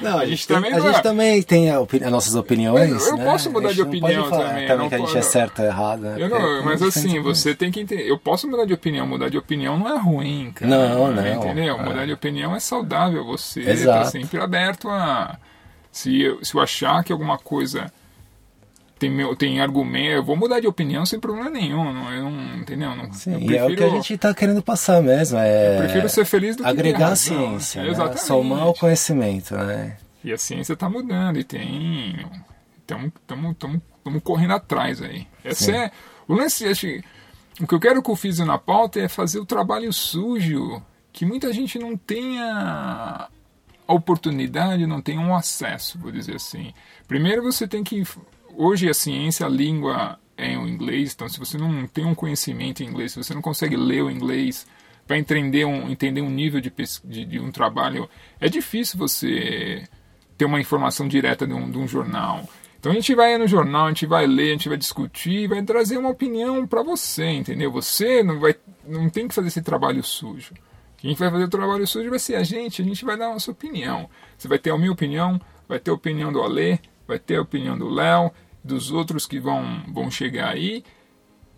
não, 0.00 0.18
a, 0.18 0.26
gente, 0.26 0.46
também, 0.46 0.72
a 0.72 0.80
gente 0.80 1.02
também 1.02 1.42
tem 1.42 1.70
a 1.70 1.80
opini 1.80 2.04
as 2.04 2.12
nossas 2.12 2.34
opiniões. 2.36 2.90
Eu, 2.90 3.12
eu 3.12 3.16
né? 3.16 3.24
posso 3.24 3.50
mudar 3.50 3.72
de 3.72 3.82
opinião 3.82 4.30
falar, 4.30 4.48
também. 4.48 4.68
também 4.68 4.88
que 4.88 4.94
a 4.94 4.98
gente 4.98 5.18
é 5.18 5.22
certo 5.22 5.58
ou 5.60 5.64
errado. 5.66 6.02
Né? 6.02 6.16
Eu 6.18 6.28
não, 6.28 6.64
mas 6.64 6.80
assim, 6.82 7.20
você 7.20 7.54
tem 7.54 7.70
que 7.72 7.80
entender. 7.80 8.08
Eu 8.08 8.18
posso 8.18 8.48
mudar 8.48 8.64
de 8.64 8.72
opinião. 8.72 9.06
Mudar 9.06 9.28
de 9.28 9.36
opinião 9.36 9.76
não 9.76 9.92
é 9.92 9.98
ruim, 9.98 10.52
cara. 10.54 10.70
Não, 10.70 11.12
não. 11.12 11.26
Entendeu? 11.26 11.78
Mudar 11.78 12.06
de 12.06 12.12
opinião 12.12 12.54
é 12.54 12.60
saudável. 12.60 13.24
Você 13.24 13.60
Exato. 13.60 14.04
tá 14.04 14.10
sempre 14.10 14.40
aberto 14.40 14.88
a. 14.88 15.36
Se 15.90 16.22
eu, 16.22 16.44
se 16.44 16.54
eu 16.54 16.60
achar 16.60 17.02
que 17.02 17.12
alguma 17.12 17.38
coisa 17.38 17.92
tem, 18.98 19.10
meu, 19.10 19.36
tem 19.36 19.60
argumento, 19.60 20.16
eu 20.16 20.24
vou 20.24 20.36
mudar 20.36 20.60
de 20.60 20.66
opinião 20.66 21.04
sem 21.04 21.20
problema 21.20 21.50
nenhum. 21.50 21.92
Não, 21.92 22.12
eu 22.12 22.30
não, 22.30 22.56
entendeu? 22.56 22.96
Não, 22.96 23.12
Sim, 23.12 23.32
prefiro, 23.32 23.52
e 23.52 23.56
é 23.56 23.64
o 23.64 23.76
que 23.76 23.84
a 23.84 23.88
gente 23.90 24.14
está 24.14 24.34
querendo 24.34 24.62
passar 24.62 25.02
mesmo. 25.02 25.38
É 25.38 25.74
eu 25.74 25.82
prefiro 25.82 26.08
ser 26.08 26.24
feliz 26.24 26.56
do 26.56 26.62
que 26.62 26.68
agregar 26.68 27.08
a 27.08 27.16
ciência, 27.16 27.82
né? 27.82 27.90
Exatamente. 27.90 28.22
somar 28.22 28.68
o 28.68 28.74
conhecimento, 28.74 29.54
né? 29.54 29.96
E 30.24 30.32
a 30.32 30.38
ciência 30.38 30.72
está 30.72 30.88
mudando 30.88 31.38
e 31.38 31.44
tem. 31.44 32.26
Estamos 32.80 34.22
correndo 34.22 34.54
atrás 34.54 35.02
aí. 35.02 35.26
Essa 35.44 35.72
é. 35.72 35.90
O 36.26 36.34
lance. 36.34 36.66
Acho, 36.66 36.86
o 37.60 37.66
que 37.66 37.74
eu 37.74 37.80
quero 37.80 38.02
que 38.02 38.10
o 38.10 38.16
Físio 38.16 38.44
na 38.44 38.58
pauta 38.58 39.00
é 39.00 39.08
fazer 39.08 39.38
o 39.38 39.46
trabalho 39.46 39.92
sujo, 39.92 40.82
que 41.12 41.24
muita 41.24 41.52
gente 41.52 41.78
não 41.78 41.96
tenha 41.96 43.28
a 43.86 43.94
oportunidade, 43.94 44.86
não 44.86 45.00
tem 45.00 45.18
um 45.18 45.34
acesso, 45.34 45.98
vou 45.98 46.10
dizer 46.10 46.36
assim. 46.36 46.72
Primeiro 47.06 47.42
você 47.42 47.68
tem 47.68 47.84
que. 47.84 48.02
Hoje 48.58 48.88
a 48.88 48.94
ciência, 48.94 49.44
a 49.44 49.50
língua 49.50 50.18
é 50.34 50.56
o 50.56 50.66
inglês, 50.66 51.12
então 51.14 51.28
se 51.28 51.38
você 51.38 51.58
não 51.58 51.86
tem 51.86 52.06
um 52.06 52.14
conhecimento 52.14 52.82
em 52.82 52.86
inglês, 52.86 53.12
se 53.12 53.22
você 53.22 53.34
não 53.34 53.42
consegue 53.42 53.76
ler 53.76 54.02
o 54.02 54.10
inglês 54.10 54.66
para 55.06 55.18
entender 55.18 55.66
um, 55.66 55.90
entender 55.90 56.22
um 56.22 56.30
nível 56.30 56.58
de, 56.58 56.72
de, 57.04 57.24
de, 57.26 57.38
um 57.38 57.52
trabalho, 57.52 58.08
é 58.40 58.48
difícil 58.48 58.98
você 58.98 59.84
ter 60.38 60.46
uma 60.46 60.58
informação 60.58 61.06
direta 61.06 61.46
de 61.46 61.52
um, 61.52 61.70
de 61.70 61.76
um 61.76 61.86
jornal. 61.86 62.48
Então 62.80 62.92
a 62.92 62.94
gente 62.94 63.14
vai 63.14 63.36
no 63.36 63.46
jornal, 63.46 63.86
a 63.86 63.88
gente 63.88 64.06
vai 64.06 64.26
ler, 64.26 64.48
a 64.48 64.52
gente 64.52 64.68
vai 64.70 64.78
discutir, 64.78 65.48
vai 65.48 65.62
trazer 65.62 65.98
uma 65.98 66.08
opinião 66.08 66.66
para 66.66 66.82
você, 66.82 67.26
entendeu? 67.26 67.70
Você 67.72 68.22
não 68.22 68.40
vai, 68.40 68.54
não 68.86 69.10
tem 69.10 69.28
que 69.28 69.34
fazer 69.34 69.48
esse 69.48 69.60
trabalho 69.60 70.02
sujo. 70.02 70.54
Quem 70.96 71.14
vai 71.14 71.30
fazer 71.30 71.44
o 71.44 71.50
trabalho 71.50 71.86
sujo 71.86 72.08
vai 72.08 72.18
ser 72.18 72.36
a 72.36 72.42
gente, 72.42 72.80
a 72.80 72.84
gente 72.84 73.04
vai 73.04 73.18
dar 73.18 73.26
a 73.26 73.32
nossa 73.34 73.50
opinião. 73.50 74.08
Você 74.38 74.48
vai 74.48 74.58
ter 74.58 74.70
a 74.70 74.78
minha 74.78 74.92
opinião, 74.92 75.38
vai 75.68 75.78
ter 75.78 75.90
a 75.90 75.94
opinião 75.94 76.32
do 76.32 76.40
Alê, 76.40 76.78
vai 77.06 77.18
ter 77.18 77.36
a 77.36 77.42
opinião 77.42 77.78
do 77.78 77.88
Léo, 77.88 78.32
dos 78.66 78.90
outros 78.90 79.26
que 79.26 79.38
vão, 79.38 79.82
vão 79.88 80.10
chegar 80.10 80.50
aí. 80.50 80.84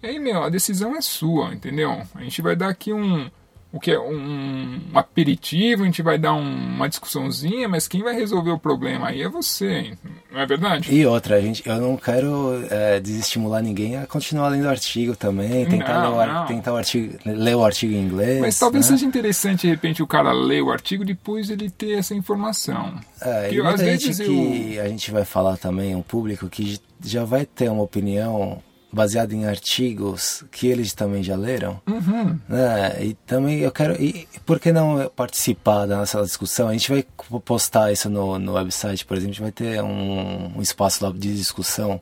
E 0.03 0.07
aí, 0.07 0.19
meu, 0.19 0.45
a 0.45 0.49
decisão 0.49 0.95
é 0.95 1.01
sua, 1.01 1.53
entendeu? 1.53 2.03
A 2.15 2.23
gente 2.23 2.41
vai 2.41 2.55
dar 2.55 2.69
aqui 2.69 2.93
um, 2.93 3.29
o 3.71 3.79
que 3.79 3.91
é 3.91 3.99
um, 3.99 4.81
um 4.93 4.99
aperitivo, 4.99 5.83
a 5.83 5.87
gente 5.87 6.01
vai 6.01 6.17
dar 6.17 6.33
um, 6.33 6.41
uma 6.41 6.89
discussãozinha, 6.89 7.69
mas 7.69 7.87
quem 7.87 8.03
vai 8.03 8.15
resolver 8.15 8.51
o 8.51 8.59
problema 8.59 9.09
aí 9.09 9.21
é 9.21 9.29
você, 9.29 9.93
não 10.33 10.41
é 10.41 10.47
verdade? 10.47 10.95
E 10.95 11.05
outra, 11.05 11.41
gente, 11.41 11.69
eu 11.69 11.77
não 11.79 11.97
quero 11.97 12.65
é, 12.71 12.99
desestimular 12.99 13.63
ninguém 13.63 13.99
a 13.99 14.07
continuar 14.07 14.49
lendo 14.49 14.65
o 14.65 14.71
artigo 14.71 15.15
também, 15.15 15.67
tentar, 15.67 16.03
não, 16.03 16.17
ler. 16.17 16.31
O, 16.31 16.47
tentar 16.47 16.73
o 16.73 16.77
artigo, 16.77 17.19
ler 17.27 17.57
o 17.57 17.65
artigo 17.65 17.93
em 17.93 18.01
inglês. 18.01 18.41
Mas 18.41 18.59
talvez 18.59 18.89
né? 18.89 18.97
seja 18.97 19.07
interessante, 19.07 19.63
de 19.63 19.69
repente, 19.69 20.03
o 20.03 20.07
cara 20.07 20.33
ler 20.33 20.63
o 20.63 20.71
artigo 20.71 21.05
depois 21.05 21.51
ele 21.51 21.69
ter 21.69 21.99
essa 21.99 22.15
informação. 22.15 22.99
É, 23.21 23.53
e 23.53 23.61
às 23.61 23.81
vezes 23.83 24.19
que 24.19 24.77
eu... 24.77 24.83
a 24.83 24.89
gente 24.89 25.11
vai 25.11 25.27
falar 25.27 25.59
também, 25.59 25.95
um 25.95 26.03
público 26.03 26.49
que 26.49 26.81
já 27.03 27.25
vai 27.25 27.47
ter 27.47 27.71
uma 27.71 27.83
opinião 27.83 28.63
baseado 28.93 29.33
em 29.33 29.45
artigos 29.45 30.45
que 30.51 30.67
eles 30.67 30.93
também 30.95 31.23
já 31.23 31.37
leram. 31.37 31.81
Uhum. 31.87 32.39
Né? 32.49 33.05
E 33.05 33.15
também 33.27 33.61
eu 33.61 33.71
quero. 33.71 34.01
E 34.03 34.27
por 34.47 34.59
que 34.59 34.73
não 34.73 35.11
participar 35.15 35.87
da 35.87 35.99
nossa 35.99 36.23
discussão? 36.23 36.69
A 36.69 36.73
gente 36.73 36.91
vai 36.91 37.05
postar 37.45 37.93
isso 37.93 38.09
no, 38.09 38.39
no 38.39 38.55
website, 38.55 39.05
por 39.05 39.17
exemplo, 39.17 39.31
a 39.31 39.33
gente 39.33 39.43
vai 39.43 39.53
ter 39.53 39.83
um, 39.83 40.57
um 40.57 40.63
espaço 40.63 41.05
lá 41.05 41.13
de 41.13 41.37
discussão. 41.37 42.01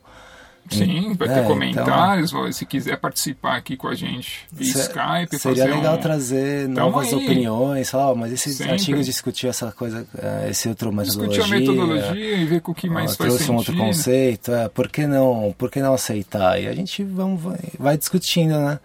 Sim, 0.69 1.13
vai 1.13 1.27
É, 1.27 1.31
ter 1.33 1.37
então- 1.39 1.47
comentários. 1.51 2.33
Se 2.55 2.65
quiser 2.65 2.97
participar 2.97 3.55
aqui 3.57 3.77
com 3.77 3.87
a 3.87 3.95
gente 3.95 4.45
via 4.51 4.73
Se- 4.73 4.79
Skype, 4.81 5.37
Seria 5.39 5.65
legal 5.65 5.95
um... 5.95 5.99
trazer 5.99 6.63
Tamo 6.73 6.75
novas 6.91 7.07
aí. 7.07 7.15
opiniões, 7.15 7.89
falar, 7.89 8.13
mas 8.15 8.31
esses 8.31 8.57
Sempre. 8.57 8.73
artigos 8.73 9.07
essa 9.49 9.71
coisa, 9.71 10.05
eh, 10.17 10.47
esse 10.49 10.67
outro 10.69 10.91
metodologia. 10.91 11.43
discutir 11.43 11.55
a 11.55 11.59
metodologia 11.59 12.35
e 12.37 12.45
ver 12.45 12.61
com 12.61 12.71
o 12.71 12.75
que 12.75 12.89
mais 12.89 13.15
faz 13.15 13.17
trouxe 13.17 13.37
sentido. 13.45 13.53
um 13.53 13.57
outro 13.57 13.75
conceito, 13.77 14.51
é, 14.51 14.67
por 14.69 14.89
que 14.89 15.07
não, 15.07 15.53
por 15.57 15.71
que 15.71 15.79
não 15.81 15.93
aceitar? 15.93 16.61
E 16.61 16.67
a 16.67 16.73
gente 16.73 17.03
vamos, 17.03 17.41
vai, 17.41 17.59
vai 17.79 17.97
discutindo, 17.97 18.57
né? 18.59 18.79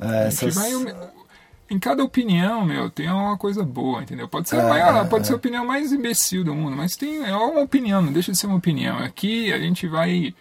Eh, 0.00 0.04
A 0.06 0.30
gente 0.30 0.48
essas- 0.48 0.54
vai- 0.54 0.94
em 1.70 1.78
cada 1.78 2.02
opinião, 2.02 2.64
meu, 2.64 2.88
tem 2.88 3.10
uma 3.10 3.36
coisa 3.36 3.62
boa, 3.62 4.02
entendeu? 4.02 4.26
Pode 4.26 4.48
ser, 4.48 4.56
É, 4.56 4.62
maior, 4.62 5.06
pode 5.08 5.24
é. 5.24 5.26
ser 5.26 5.32
a 5.34 5.36
opinião 5.36 5.66
mais 5.66 5.92
imbecil 5.92 6.42
do 6.42 6.54
mundo, 6.54 6.74
mas 6.74 6.96
tem 6.96 7.22
é 7.24 7.34
uma 7.36 7.60
opinião, 7.60 8.00
não 8.00 8.10
deixa 8.12 8.32
de 8.32 8.38
ser 8.38 8.46
uma 8.46 8.56
opinião. 8.56 8.96
Aqui 8.98 9.52
a 9.52 9.58
gente 9.58 9.86
vai 9.86 10.34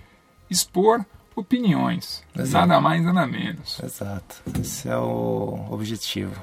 expor 0.49 1.05
opiniões, 1.35 2.23
Exato. 2.35 2.67
nada 2.67 2.81
mais, 2.81 3.03
nada 3.03 3.27
menos. 3.27 3.79
Exato, 3.79 4.41
esse 4.59 4.89
é 4.89 4.97
o 4.97 5.67
objetivo. 5.69 6.33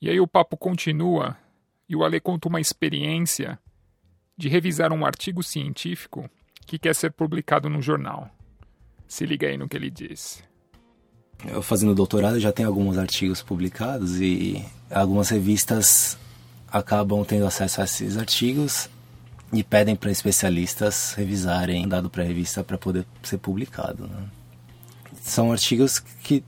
E 0.00 0.10
aí 0.10 0.20
o 0.20 0.26
papo 0.26 0.56
continua 0.56 1.36
e 1.88 1.94
o 1.94 2.04
Ale 2.04 2.20
conta 2.20 2.48
uma 2.48 2.60
experiência 2.60 3.58
de 4.36 4.48
revisar 4.48 4.92
um 4.92 5.04
artigo 5.04 5.42
científico 5.42 6.28
que 6.66 6.78
quer 6.78 6.94
ser 6.94 7.12
publicado 7.12 7.70
no 7.70 7.80
jornal. 7.80 8.28
Se 9.06 9.24
liga 9.24 9.46
aí 9.46 9.56
no 9.56 9.68
que 9.68 9.76
ele 9.76 9.90
diz. 9.90 10.42
Eu 11.44 11.62
fazendo 11.62 11.94
doutorado 11.94 12.40
já 12.40 12.52
tenho 12.52 12.68
alguns 12.68 12.98
artigos 12.98 13.42
publicados 13.42 14.20
e 14.20 14.64
algumas 14.90 15.28
revistas 15.28 16.18
acabam 16.68 17.24
tendo 17.24 17.46
acesso 17.46 17.80
a 17.80 17.84
esses 17.84 18.16
artigos 18.16 18.88
e 19.52 19.62
pedem 19.62 19.94
para 19.94 20.10
especialistas 20.10 21.14
revisarem 21.14 21.86
dado 21.86 22.10
para 22.10 22.22
a 22.22 22.26
revista 22.26 22.64
para 22.64 22.76
poder 22.76 23.06
ser 23.22 23.38
publicado. 23.38 24.06
né? 24.06 24.28
São 25.22 25.52
artigos 25.52 25.98
que 25.98 26.42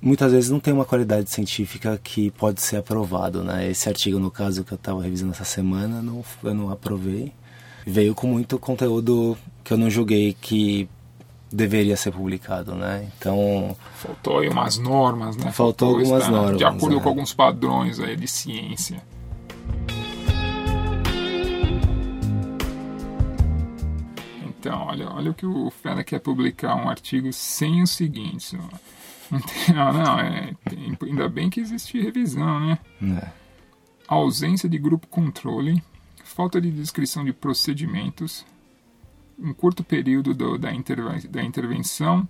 muitas 0.00 0.32
vezes 0.32 0.50
não 0.50 0.60
tem 0.60 0.72
uma 0.72 0.84
qualidade 0.84 1.30
científica 1.30 2.00
que 2.02 2.30
pode 2.32 2.60
ser 2.60 2.76
aprovado. 2.76 3.44
Né? 3.44 3.70
Esse 3.70 3.88
artigo, 3.88 4.18
no 4.18 4.30
caso, 4.30 4.64
que 4.64 4.72
eu 4.72 4.76
estava 4.76 5.02
revisando 5.02 5.32
essa 5.32 5.44
semana, 5.44 6.00
não, 6.02 6.24
eu 6.42 6.54
não 6.54 6.70
aprovei. 6.70 7.32
Veio 7.86 8.14
com 8.14 8.26
muito 8.26 8.58
conteúdo 8.58 9.36
que 9.64 9.72
eu 9.72 9.78
não 9.78 9.90
julguei 9.90 10.34
que 10.38 10.88
deveria 11.52 11.96
ser 11.96 12.12
publicado, 12.12 12.74
né? 12.74 13.08
Então, 13.18 13.76
Faltou 13.94 14.38
aí 14.38 14.48
umas 14.48 14.78
normas, 14.78 15.36
né? 15.36 15.50
Faltou 15.50 15.88
algumas 15.96 16.22
estar 16.22 16.30
normas, 16.30 16.58
De 16.58 16.64
acordo 16.64 16.98
é. 16.98 17.00
com 17.00 17.08
alguns 17.08 17.34
padrões 17.34 17.98
aí 17.98 18.14
de 18.16 18.28
ciência. 18.28 19.02
Então, 24.46 24.86
olha, 24.86 25.08
olha 25.10 25.30
o 25.30 25.34
que 25.34 25.46
o 25.46 25.70
Fera 25.70 26.04
quer 26.04 26.20
publicar 26.20 26.76
um 26.76 26.88
artigo 26.88 27.32
sem 27.32 27.82
o 27.82 27.86
seguinte. 27.86 28.56
ó. 28.56 28.76
Não, 29.32 29.40
tem, 29.40 29.74
não, 29.74 29.92
não 29.92 30.18
é, 30.18 30.54
tem- 30.68 30.96
ainda 31.02 31.28
bem 31.28 31.48
que 31.48 31.60
existe 31.60 32.00
revisão, 32.00 32.58
né? 32.60 32.78
né? 33.00 33.32
ausência 34.08 34.68
de 34.68 34.76
grupo 34.76 35.06
controle, 35.06 35.80
falta 36.24 36.60
de 36.60 36.70
descrição 36.70 37.24
de 37.24 37.32
procedimentos, 37.32 38.44
um 39.38 39.52
curto 39.54 39.84
período 39.84 40.34
do- 40.34 40.58
da, 40.58 40.72
interve- 40.74 41.28
da 41.28 41.42
intervenção 41.44 42.28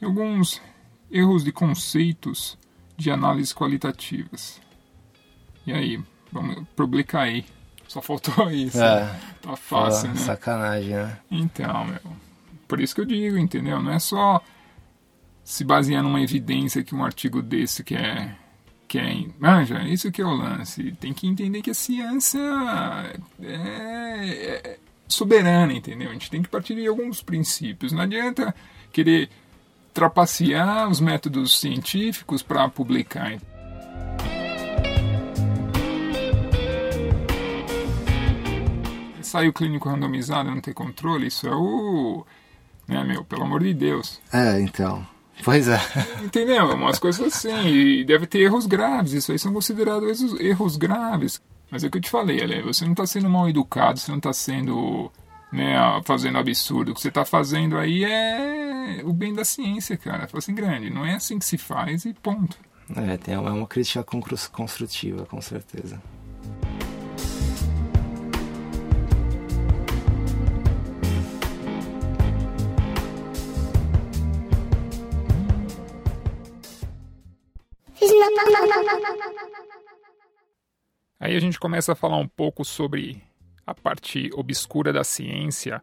e 0.00 0.04
alguns 0.04 0.62
erros 1.10 1.42
de 1.42 1.50
conceitos 1.50 2.56
de 2.96 3.10
análise 3.10 3.52
qualitativas. 3.54 4.60
E 5.66 5.72
aí, 5.72 6.00
vamos 6.32 6.64
publicar 6.76 7.22
aí. 7.22 7.44
Só 7.88 8.00
faltou 8.00 8.48
isso. 8.52 8.80
É, 8.80 9.12
Tá 9.42 9.56
fácil, 9.56 10.08
pô, 10.10 10.14
né? 10.14 10.20
sacanagem, 10.20 10.94
né? 10.94 11.18
Então, 11.30 11.84
meu. 11.84 12.00
Por 12.68 12.80
isso 12.80 12.94
que 12.94 13.00
eu 13.00 13.04
digo, 13.06 13.36
entendeu? 13.38 13.82
Não 13.82 13.92
é 13.92 13.98
só 13.98 14.40
se 15.48 15.64
basear 15.64 16.02
numa 16.02 16.20
evidência 16.20 16.84
que 16.84 16.94
um 16.94 17.02
artigo 17.02 17.40
desse 17.40 17.82
que 17.82 17.94
é. 17.94 18.36
Que 18.86 18.98
é 18.98 19.26
manja, 19.38 19.82
isso 19.84 20.12
que 20.12 20.20
é 20.20 20.24
o 20.24 20.30
lance. 20.30 20.92
Tem 21.00 21.14
que 21.14 21.26
entender 21.26 21.62
que 21.62 21.70
a 21.70 21.74
ciência 21.74 22.38
é, 23.42 23.46
é 23.46 24.78
soberana, 25.08 25.72
entendeu? 25.72 26.10
A 26.10 26.12
gente 26.12 26.30
tem 26.30 26.42
que 26.42 26.50
partir 26.50 26.74
de 26.74 26.86
alguns 26.86 27.22
princípios. 27.22 27.92
Não 27.92 28.02
adianta 28.02 28.54
querer 28.92 29.30
trapacear 29.94 30.86
os 30.86 31.00
métodos 31.00 31.58
científicos 31.58 32.42
para 32.42 32.68
publicar. 32.68 33.38
Ensaio 39.18 39.52
clínico 39.54 39.88
randomizado 39.88 40.50
não 40.50 40.60
ter 40.60 40.74
controle, 40.74 41.28
isso 41.28 41.46
é 41.46 41.54
o. 41.54 42.26
Né, 42.86 43.02
meu, 43.02 43.24
pelo 43.24 43.44
amor 43.44 43.62
de 43.62 43.72
Deus. 43.72 44.20
É, 44.30 44.60
então. 44.60 45.06
Pois 45.44 45.68
é. 45.68 45.80
Entendeu? 46.22 46.70
Umas 46.74 46.98
coisas 46.98 47.26
assim. 47.26 47.66
E 47.66 48.04
deve 48.04 48.26
ter 48.26 48.40
erros 48.40 48.66
graves. 48.66 49.12
Isso 49.12 49.32
aí 49.32 49.38
são 49.38 49.52
considerados 49.52 50.20
erros 50.40 50.76
graves. 50.76 51.40
Mas 51.70 51.84
é 51.84 51.86
o 51.86 51.90
que 51.90 51.98
eu 51.98 52.02
te 52.02 52.10
falei, 52.10 52.42
Ale, 52.42 52.62
você 52.62 52.84
não 52.84 52.92
está 52.92 53.06
sendo 53.06 53.28
mal 53.28 53.48
educado, 53.48 53.98
você 53.98 54.10
não 54.10 54.18
está 54.18 54.32
sendo. 54.32 55.10
Né, 55.50 55.76
fazendo 56.04 56.36
absurdo. 56.36 56.92
O 56.92 56.94
que 56.94 57.00
você 57.00 57.08
está 57.08 57.24
fazendo 57.24 57.78
aí 57.78 58.04
é 58.04 59.00
o 59.02 59.14
bem 59.14 59.32
da 59.32 59.46
ciência, 59.46 59.96
cara. 59.96 60.26
Fala 60.26 60.38
assim, 60.38 60.54
grande. 60.54 60.90
Não 60.90 61.06
é 61.06 61.14
assim 61.14 61.38
que 61.38 61.44
se 61.46 61.56
faz 61.56 62.04
e 62.04 62.12
ponto. 62.12 62.58
É, 62.94 63.16
tem 63.16 63.36
uma, 63.36 63.48
é 63.48 63.52
uma 63.52 63.66
crítica 63.66 64.04
construtiva, 64.52 65.24
com 65.24 65.40
certeza. 65.40 66.02
Aí 81.20 81.36
a 81.36 81.40
gente 81.40 81.58
começa 81.58 81.92
a 81.92 81.96
falar 81.96 82.16
um 82.16 82.28
pouco 82.28 82.64
sobre 82.64 83.22
a 83.66 83.74
parte 83.74 84.30
obscura 84.34 84.92
da 84.92 85.04
ciência, 85.04 85.82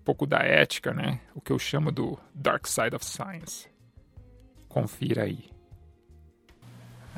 um 0.00 0.02
pouco 0.04 0.26
da 0.26 0.38
ética, 0.38 0.92
né? 0.92 1.20
O 1.34 1.40
que 1.40 1.52
eu 1.52 1.58
chamo 1.58 1.92
do 1.92 2.18
Dark 2.34 2.66
Side 2.66 2.96
of 2.96 3.04
Science. 3.04 3.68
Confira 4.68 5.24
aí. 5.24 5.44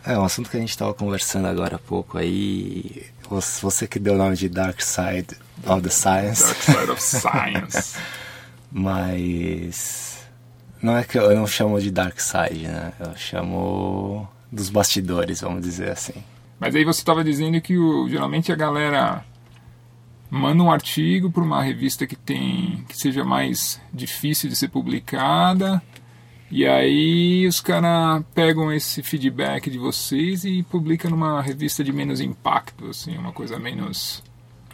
É 0.05 0.19
um 0.19 0.25
assunto 0.25 0.51
que 0.51 0.57
a 0.57 0.61
gente 0.61 0.71
estava 0.71 0.93
conversando 0.93 1.49
agora 1.49 1.77
há 1.77 1.79
pouco 1.79 2.19
aí. 2.19 3.07
Você 3.29 3.89
que 3.89 3.99
deu 3.99 4.15
o 4.15 4.19
nome 4.19 4.37
de 4.37 4.49
Dark 4.49 4.81
Side 4.81 5.37
of 5.67 5.83
the 5.83 5.89
Science. 5.89 6.45
Dark 6.45 6.63
Side 6.63 6.91
of 6.91 7.03
Science. 7.03 7.99
Mas 8.71 10.27
não 10.83 10.97
é 10.97 11.05
que 11.05 11.19
eu 11.19 11.35
não 11.35 11.47
chamo 11.47 11.81
de 11.81 11.91
Dark 11.91 12.21
Side, 12.21 12.69
né? 12.69 12.93
Eu 13.01 13.17
chamo 13.17 14.29
dos 14.51 14.71
bastidores, 14.71 15.41
vamos 15.41 15.63
dizer 15.63 15.91
assim. 15.91 16.23
Mas 16.59 16.75
aí 16.75 16.85
você 16.85 17.01
estava 17.01 17.23
dizendo 17.23 17.61
que 17.61 17.77
o, 17.77 18.09
geralmente 18.09 18.53
a 18.53 18.57
galera 18.57 19.25
manda 20.31 20.63
um 20.63 20.71
artigo 20.71 21.31
para 21.31 21.43
uma 21.43 21.63
revista 21.63 22.07
que 22.07 22.17
tem 22.17 22.85
que 22.89 22.97
seja 22.97 23.25
mais 23.25 23.81
difícil 23.93 24.49
de 24.49 24.57
ser 24.57 24.69
publicada 24.69 25.83
e 26.51 26.65
aí 26.65 27.47
os 27.47 27.61
caras 27.61 28.25
pegam 28.35 28.73
esse 28.73 29.03
feedback 29.03 29.69
de 29.69 29.79
vocês 29.79 30.45
e 30.45 30.63
publicam 30.63 31.11
numa 31.11 31.43
revista 31.43 31.83
de 31.83 31.93
menos 31.93 32.21
impacto, 32.21 32.87
assim, 32.87 33.17
uma 33.17 33.33
coisa 33.33 33.59
menos. 33.59 34.23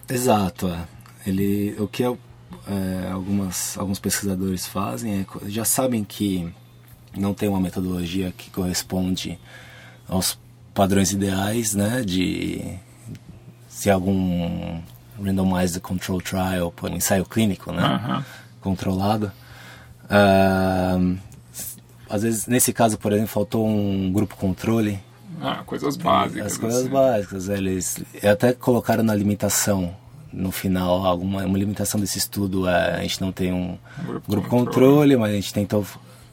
Exato, 0.08 0.68
é. 0.68 0.86
Ele, 1.26 1.74
o 1.78 1.88
que 1.88 2.04
é, 2.04 2.14
é, 2.66 3.10
algumas, 3.10 3.78
alguns 3.78 3.98
pesquisadores 3.98 4.66
fazem 4.66 5.20
é 5.20 5.48
já 5.48 5.64
sabem 5.64 6.04
que 6.04 6.52
não 7.16 7.34
tem 7.34 7.48
uma 7.48 7.60
metodologia 7.60 8.32
que 8.36 8.50
corresponde 8.50 9.38
aos 10.08 10.38
padrões 10.74 11.12
ideais, 11.12 11.74
né, 11.74 12.02
de 12.02 12.76
se 13.68 13.90
algum 13.90 14.80
randomized 15.22 15.80
control 15.80 16.20
trial, 16.20 16.72
um 16.82 16.88
ensaio 16.88 17.24
clínico, 17.24 17.72
né, 17.72 18.24
controlado. 18.60 19.30
Uh, 20.04 21.18
às 22.08 22.22
vezes, 22.22 22.46
nesse 22.46 22.72
caso, 22.72 22.98
por 22.98 23.12
exemplo, 23.12 23.28
faltou 23.28 23.66
um 23.66 24.12
grupo 24.12 24.36
controle. 24.36 25.00
Ah, 25.40 25.62
coisas 25.64 25.96
básicas. 25.96 26.52
As 26.52 26.58
coisas 26.58 26.80
assim. 26.82 26.90
básicas, 26.90 27.48
eles 27.48 28.04
até 28.22 28.52
colocaram 28.52 29.02
na 29.02 29.14
limitação 29.14 29.96
no 30.32 30.50
final 30.50 31.04
alguma 31.04 31.44
uma 31.44 31.58
limitação 31.58 32.00
desse 32.00 32.16
estudo 32.16 32.66
é, 32.66 32.94
a 32.94 33.02
gente 33.02 33.20
não 33.20 33.30
tem 33.30 33.52
um 33.52 33.76
Grupo 34.06 34.30
grupo 34.30 34.48
controle. 34.48 34.66
controle, 34.66 35.16
mas 35.16 35.30
a 35.30 35.34
gente 35.34 35.52
tentou 35.52 35.86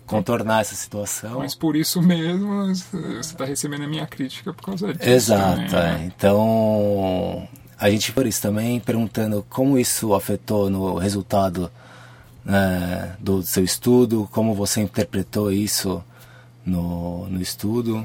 contornar 0.09 0.61
essa 0.61 0.73
situação. 0.75 1.37
Mas 1.39 1.53
por 1.53 1.75
isso 1.75 2.01
mesmo 2.01 2.65
você 2.65 3.19
está 3.19 3.45
recebendo 3.45 3.83
a 3.83 3.87
minha 3.87 4.07
crítica 4.07 4.51
por 4.51 4.63
causa 4.63 4.91
disso. 4.91 5.07
Exato, 5.07 5.75
né? 5.75 6.01
é. 6.01 6.05
Então, 6.05 7.47
a 7.79 7.89
gente 7.91 8.11
por 8.11 8.25
isso 8.25 8.41
também 8.41 8.79
perguntando 8.79 9.45
como 9.47 9.77
isso 9.77 10.15
afetou 10.15 10.67
no 10.67 10.97
resultado 10.97 11.71
né, 12.43 13.15
do 13.19 13.43
seu 13.43 13.63
estudo, 13.63 14.27
como 14.31 14.55
você 14.55 14.81
interpretou 14.81 15.51
isso 15.51 16.03
no, 16.65 17.27
no 17.27 17.39
estudo. 17.39 18.03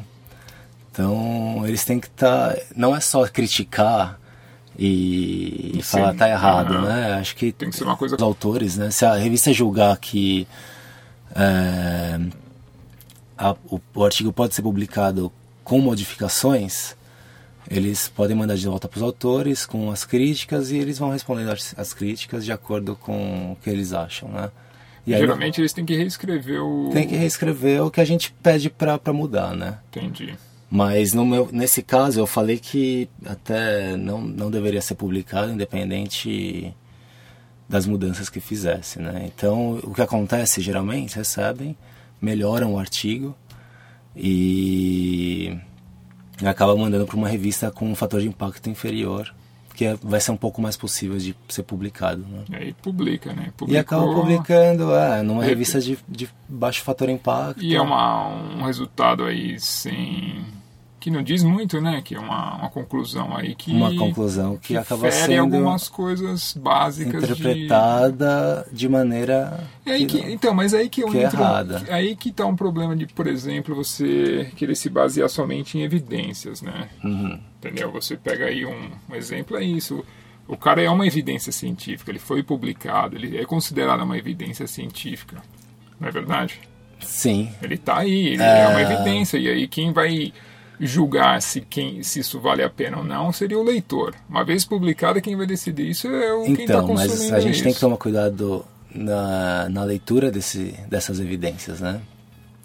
Então, 0.92 1.62
eles 1.66 1.84
têm 1.86 1.98
que 1.98 2.06
estar. 2.06 2.54
não 2.76 2.94
é 2.94 3.00
só 3.00 3.26
criticar 3.26 4.20
e, 4.78 5.78
e 5.78 5.82
falar 5.82 6.14
tá 6.14 6.28
errado, 6.28 6.80
né? 6.82 7.14
Acho 7.14 7.34
que, 7.34 7.50
Tem 7.50 7.70
que 7.70 7.76
ser 7.76 7.84
uma 7.84 7.96
coisa- 7.96 8.14
os 8.14 8.22
autores, 8.22 8.76
né? 8.76 8.90
Se 8.90 9.04
a 9.06 9.14
revista 9.14 9.52
julgar 9.52 9.96
que 9.96 10.46
é, 11.34 12.20
a- 13.36 13.56
o, 13.70 13.80
o 13.94 14.04
artigo 14.04 14.32
pode 14.32 14.54
ser 14.54 14.62
publicado 14.62 15.32
com 15.62 15.78
modificações, 15.80 16.94
eles 17.70 18.08
podem 18.08 18.36
mandar 18.36 18.56
de 18.56 18.66
volta 18.66 18.86
para 18.88 18.98
os 18.98 19.02
autores 19.02 19.64
com 19.64 19.90
as 19.90 20.04
críticas 20.04 20.70
e 20.70 20.76
eles 20.76 20.98
vão 20.98 21.10
respondendo 21.10 21.50
as, 21.50 21.74
as 21.78 21.94
críticas 21.94 22.44
de 22.44 22.52
acordo 22.52 22.94
com 22.96 23.52
o 23.52 23.56
que 23.56 23.70
eles 23.70 23.92
acham, 23.92 24.28
né? 24.28 24.50
E 25.06 25.12
aí 25.14 25.20
Geralmente 25.20 25.60
eles 25.60 25.72
têm 25.72 25.84
que 25.84 25.94
reescrever 25.96 26.62
o. 26.62 26.90
tem 26.90 27.06
que 27.06 27.14
reescrever 27.16 27.82
o 27.82 27.90
que 27.90 28.00
a 28.00 28.04
gente 28.04 28.32
pede 28.42 28.70
para 28.70 28.98
mudar, 29.12 29.54
né? 29.54 29.78
Entendi. 29.90 30.34
Mas 30.70 31.12
no 31.12 31.24
meu, 31.26 31.48
nesse 31.52 31.82
caso 31.82 32.18
eu 32.20 32.26
falei 32.26 32.58
que 32.58 33.08
até 33.24 33.96
não, 33.96 34.20
não 34.20 34.50
deveria 34.50 34.80
ser 34.80 34.94
publicado 34.94 35.52
independente 35.52 36.74
das 37.68 37.86
mudanças 37.86 38.28
que 38.28 38.40
fizesse, 38.40 39.00
né? 39.00 39.30
Então 39.34 39.78
o 39.82 39.94
que 39.94 40.02
acontece 40.02 40.60
geralmente 40.60 41.16
recebem, 41.16 41.76
melhoram 42.20 42.74
o 42.74 42.78
artigo 42.78 43.34
e 44.16 45.56
acaba 46.44 46.76
mandando 46.76 47.06
para 47.06 47.16
uma 47.16 47.28
revista 47.28 47.70
com 47.70 47.90
um 47.90 47.94
fator 47.94 48.20
de 48.20 48.28
impacto 48.28 48.68
inferior, 48.68 49.32
que 49.74 49.84
é- 49.84 49.98
vai 50.02 50.20
ser 50.20 50.30
um 50.30 50.36
pouco 50.36 50.62
mais 50.62 50.76
possível 50.76 51.16
de 51.18 51.34
ser 51.48 51.62
publicado, 51.64 52.24
né? 52.28 52.44
E 52.50 52.56
aí 52.56 52.72
publica, 52.74 53.32
né? 53.32 53.46
E 53.48 53.50
Publicou, 53.52 53.80
acaba 53.80 54.04
publicando 54.14 54.94
é, 54.94 55.22
numa 55.22 55.42
revista 55.42 55.80
de, 55.80 55.98
de 56.08 56.28
baixo 56.48 56.82
fator 56.82 57.08
impacto. 57.08 57.62
E 57.62 57.74
é 57.74 57.80
uma, 57.80 58.28
um 58.28 58.62
resultado 58.62 59.24
aí 59.24 59.58
sem. 59.58 60.44
Que 61.04 61.10
não 61.10 61.22
diz 61.22 61.42
muito, 61.44 61.82
né? 61.82 62.00
Que 62.02 62.14
é 62.14 62.18
uma, 62.18 62.56
uma 62.56 62.70
conclusão 62.70 63.36
aí 63.36 63.54
que. 63.54 63.70
uma 63.70 63.94
conclusão 63.94 64.56
que, 64.56 64.68
que 64.68 64.76
acaba 64.78 65.10
sendo 65.10 65.40
algumas 65.54 65.86
coisas 65.86 66.54
básicas 66.58 67.26
de- 67.26 67.32
interpretada 67.32 68.66
de, 68.72 68.88
maneira 68.88 69.68
É 69.84 69.92
aí 69.92 70.06
que, 70.06 70.22
não- 70.22 70.30
então, 70.30 70.54
mas 70.54 70.72
aí 70.72 70.88
que 70.88 71.02
eu 71.02 71.08
que 71.10 71.18
é 71.18 71.24
entro, 71.24 71.38
errada. 71.42 71.82
aí 71.90 72.16
que 72.16 72.32
tá 72.32 72.46
um 72.46 72.56
problema 72.56 72.96
de, 72.96 73.06
por 73.06 73.26
exemplo, 73.26 73.74
você 73.74 74.50
querer 74.56 74.74
se 74.74 74.88
basear 74.88 75.28
somente 75.28 75.76
em 75.76 75.82
evidências, 75.82 76.62
né? 76.62 76.88
Uhum. 77.04 77.38
Entendeu? 77.58 77.92
Você 77.92 78.16
pega 78.16 78.46
aí 78.46 78.64
um, 78.64 78.90
um 79.10 79.14
exemplo, 79.14 79.58
é 79.58 79.62
isso. 79.62 80.02
O 80.48 80.56
cara 80.56 80.80
é 80.82 80.88
uma 80.88 81.06
evidência 81.06 81.52
científica, 81.52 82.10
ele 82.10 82.18
foi 82.18 82.42
publicado, 82.42 83.14
ele 83.14 83.36
é 83.36 83.44
considerado 83.44 84.02
uma 84.02 84.16
evidência 84.16 84.66
científica. 84.66 85.36
Não 86.00 86.08
é 86.08 86.10
verdade? 86.10 86.58
Sim, 87.00 87.50
Ele 87.62 87.76
tá 87.76 87.98
aí, 87.98 88.28
ele 88.28 88.42
é, 88.42 88.60
É. 88.62 88.68
uma 88.68 88.80
evidência. 88.80 89.36
E 89.36 89.48
aí 89.48 89.68
quem 89.68 89.92
vai 89.92 90.32
julgar 90.86 91.40
se, 91.42 91.60
quem, 91.60 92.02
se 92.02 92.20
isso 92.20 92.38
vale 92.40 92.62
a 92.62 92.70
pena 92.70 92.98
ou 92.98 93.04
não 93.04 93.32
seria 93.32 93.58
o 93.58 93.62
leitor. 93.62 94.14
Uma 94.28 94.44
vez 94.44 94.64
publicado, 94.64 95.20
quem 95.20 95.36
vai 95.36 95.46
decidir 95.46 95.88
isso 95.90 96.08
é 96.08 96.32
o 96.32 96.42
quem 96.44 96.52
está 96.52 96.62
então, 96.64 96.86
consumindo 96.88 97.20
mas 97.22 97.32
a 97.32 97.40
gente 97.40 97.54
isso. 97.54 97.64
tem 97.64 97.72
que 97.74 97.80
tomar 97.80 97.96
cuidado 97.96 98.64
na, 98.94 99.68
na 99.68 99.84
leitura 99.84 100.30
desse, 100.30 100.74
dessas 100.88 101.18
evidências, 101.20 101.80
né? 101.80 102.00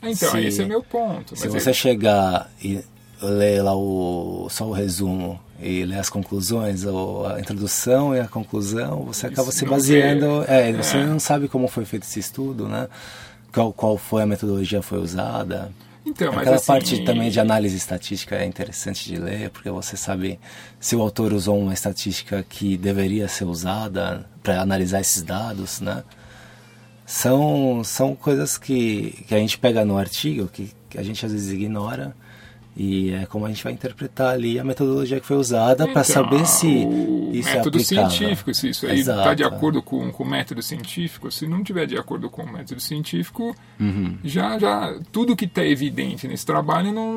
Então, 0.02 0.32
se- 0.32 0.40
esse 0.46 0.62
é 0.62 0.66
meu 0.66 0.82
ponto. 0.82 1.36
Se 1.36 1.48
você 1.48 1.72
é- 1.72 1.74
chegar 1.74 2.50
e 2.64 2.84
ler 3.22 3.62
lá 3.62 3.76
o, 3.76 4.48
só 4.50 4.66
o 4.66 4.72
resumo 4.72 5.40
e 5.62 5.84
ler 5.84 6.00
as 6.00 6.10
conclusões, 6.10 6.86
ou 6.86 7.28
a 7.28 7.38
introdução 7.40 8.16
e 8.16 8.20
a 8.22 8.28
conclusão, 8.28 9.04
você 9.04 9.28
Isso 9.28 9.34
acaba 9.34 9.52
se 9.52 9.66
baseando. 9.66 10.42
vê. 10.42 10.48
É, 10.70 10.72
você 10.74 10.98
É. 10.98 11.06
não 11.06 11.20
sabe 11.20 11.50
como 11.50 11.68
foi 11.68 11.84
feito 11.84 12.04
esse 12.04 12.20
estudo, 12.20 12.66
né? 12.68 12.88
Qual, 13.54 13.74
qual 13.74 13.98
foi 13.98 14.22
a 14.22 14.26
metodologia 14.26 14.80
que 14.80 14.86
foi 14.86 15.00
usada. 15.00 15.70
Então, 16.10 16.32
Aquela 16.34 16.56
assim, 16.56 16.66
parte 16.66 17.04
também 17.04 17.30
de 17.30 17.40
análise 17.40 17.78
estatística 17.78 18.36
é 18.36 18.46
interessante 18.46 19.06
de 19.06 19.18
ler, 19.18 19.52
porque 19.52 19.70
você 19.70 19.96
sabe 19.96 20.40
se 20.80 20.96
o 20.96 21.02
autor 21.02 21.34
usou 21.34 21.60
uma 21.60 21.74
estatística 21.74 22.44
que 22.44 22.76
deveria 22.78 23.28
ser 23.28 23.46
usada 23.46 24.26
para 24.42 24.60
analisar 24.60 25.02
esses 25.02 25.22
dados, 25.22 25.80
né? 25.80 26.04
São, 27.06 27.84
são 27.84 28.16
coisas 28.16 28.58
que, 28.58 29.24
que 29.28 29.36
a 29.36 29.38
gente 29.38 29.58
pega 29.58 29.86
no 29.86 29.98
artigo, 29.98 30.48
que, 30.48 30.72
que 30.90 30.98
a 30.98 31.04
gente 31.04 31.24
às 31.26 31.32
vezes 31.32 31.52
ignora, 31.52 32.16
e 32.82 33.12
é 33.12 33.26
como 33.26 33.46
a 33.46 33.50
gente 33.50 33.62
vai 33.62 33.74
interpretar 33.74 34.30
ali 34.34 34.58
a 34.58 34.64
metodologia 34.64 35.20
que 35.20 35.26
foi 35.26 35.36
usada 35.36 35.84
para 35.84 35.92
Então, 36.02 36.04
saber 36.06 36.46
se 36.48 36.66
isso 37.34 37.50
é 37.50 37.56
método 37.56 37.78
aplicável. 37.78 38.10
científico, 38.10 38.54
se 38.54 38.70
isso 38.70 38.88
aí 38.88 39.02
está 39.02 39.34
de 39.34 39.44
é. 39.44 39.46
acordo 39.46 39.82
com, 39.84 40.10
com 40.14 40.24
o 40.24 40.26
método 40.26 40.62
científico, 40.64 41.30
se 41.30 41.46
não 41.46 41.62
tiver 41.62 41.86
de 41.88 41.98
acordo 41.98 42.30
com 42.30 42.42
o 42.44 42.52
método 42.54 42.80
científico, 42.80 43.54
Uhum. 43.78 44.18
já, 44.24 44.58
já 44.58 44.98
tudo 45.12 45.36
que 45.36 45.44
está 45.44 45.66
evidente 45.66 46.26
nesse 46.26 46.46
trabalho 46.46 46.94
não, 46.94 47.14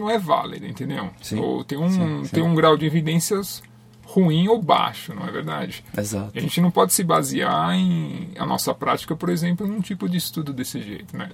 não 0.00 0.10
é 0.10 0.18
válido, 0.18 0.66
entendeu? 0.66 1.08
Sim, 1.22 1.38
Ou 1.38 1.62
tem 1.62 1.78
um, 1.78 1.88
sim, 1.88 2.24
sim. 2.24 2.30
tem 2.34 2.42
um 2.42 2.54
grau 2.56 2.76
de 2.76 2.84
evidências 2.84 3.62
ruim 4.04 4.48
ou 4.48 4.60
baixo, 4.60 5.14
não 5.14 5.26
é 5.28 5.30
verdade? 5.30 5.84
Exato. 5.96 6.32
A 6.34 6.40
gente 6.40 6.60
não 6.60 6.70
pode 6.70 6.92
se 6.92 7.04
basear 7.04 7.74
em 7.74 8.30
a 8.38 8.44
nossa 8.44 8.74
prática, 8.74 9.14
por 9.14 9.28
exemplo, 9.28 9.66
num 9.68 9.80
tipo 9.80 10.08
de 10.08 10.16
estudo 10.16 10.52
desse 10.52 10.80
jeito, 10.82 11.16
né? 11.16 11.28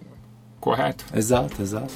Correto? 0.60 1.04
Exato, 1.14 1.60
exato. 1.62 1.92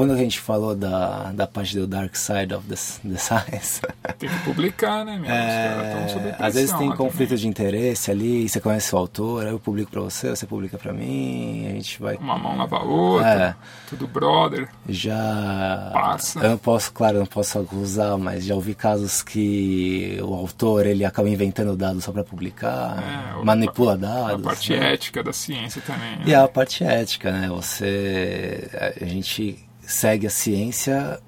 Quando 0.00 0.14
a 0.14 0.16
gente 0.16 0.40
falou 0.40 0.74
da, 0.74 1.30
da 1.30 1.46
parte 1.46 1.76
do 1.76 1.86
Dark 1.86 2.16
Side 2.16 2.54
of 2.54 2.66
the, 2.66 2.74
the 3.06 3.18
Science. 3.18 3.82
Tem 4.18 4.30
que 4.30 4.38
publicar, 4.44 5.04
né, 5.04 5.18
meu? 5.18 5.30
É, 5.30 6.36
às 6.38 6.54
vezes 6.54 6.72
tem 6.72 6.90
conflito 6.92 7.28
também. 7.28 7.42
de 7.42 7.48
interesse 7.48 8.10
ali, 8.10 8.48
você 8.48 8.60
conhece 8.60 8.94
o 8.94 8.98
autor, 8.98 9.44
aí 9.44 9.52
eu 9.52 9.60
publico 9.60 9.90
pra 9.90 10.00
você, 10.00 10.30
você 10.30 10.46
publica 10.46 10.78
pra 10.78 10.94
mim, 10.94 11.66
a 11.66 11.72
gente 11.72 12.00
vai. 12.00 12.16
Uma 12.16 12.38
mão 12.38 12.56
lava 12.56 12.78
a 12.78 12.82
outra, 12.82 13.28
é, 13.28 13.54
tudo 13.90 14.08
brother. 14.08 14.70
Já. 14.88 15.90
Passa. 15.92 16.40
Eu 16.40 16.50
não 16.50 16.58
posso, 16.58 16.90
claro, 16.92 17.16
eu 17.16 17.20
não 17.20 17.26
posso 17.26 17.58
acusar, 17.58 18.16
mas 18.16 18.46
já 18.46 18.54
ouvi 18.54 18.74
casos 18.74 19.22
que 19.22 20.18
o 20.22 20.32
autor 20.32 20.86
ele 20.86 21.04
acaba 21.04 21.28
inventando 21.28 21.76
dados 21.76 22.04
só 22.04 22.12
pra 22.12 22.24
publicar, 22.24 23.02
é, 23.38 23.44
manipula 23.44 23.98
dados. 23.98 24.46
A 24.46 24.48
parte 24.48 24.72
né? 24.72 24.94
ética 24.94 25.22
da 25.22 25.32
ciência 25.32 25.82
também. 25.82 26.16
Né? 26.16 26.22
E 26.26 26.34
a 26.34 26.48
parte 26.48 26.84
ética, 26.84 27.30
né? 27.30 27.48
Você. 27.48 28.66
A 28.98 29.04
gente 29.04 29.69
segue 29.92 30.26
a 30.26 30.30
ciência 30.30 31.20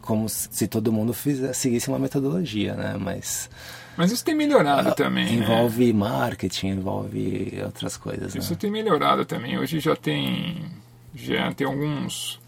como 0.00 0.28
se 0.28 0.68
todo 0.68 0.92
mundo 0.92 1.12
fizesse, 1.12 1.60
seguisse 1.60 1.88
uma 1.88 1.98
metodologia, 1.98 2.74
né? 2.74 2.96
Mas 2.98 3.50
mas 3.96 4.12
isso 4.12 4.24
tem 4.24 4.34
melhorado 4.34 4.90
uh, 4.90 4.94
também. 4.94 5.24
Né? 5.24 5.32
Envolve 5.44 5.92
né? 5.92 5.98
marketing, 5.98 6.68
envolve 6.68 7.60
outras 7.64 7.96
coisas. 7.96 8.34
Isso 8.34 8.52
né? 8.52 8.58
tem 8.60 8.70
melhorado 8.70 9.24
também. 9.24 9.58
Hoje 9.58 9.80
já 9.80 9.96
tem 9.96 10.64
já 11.14 11.52
tem 11.52 11.66
alguns 11.66 12.38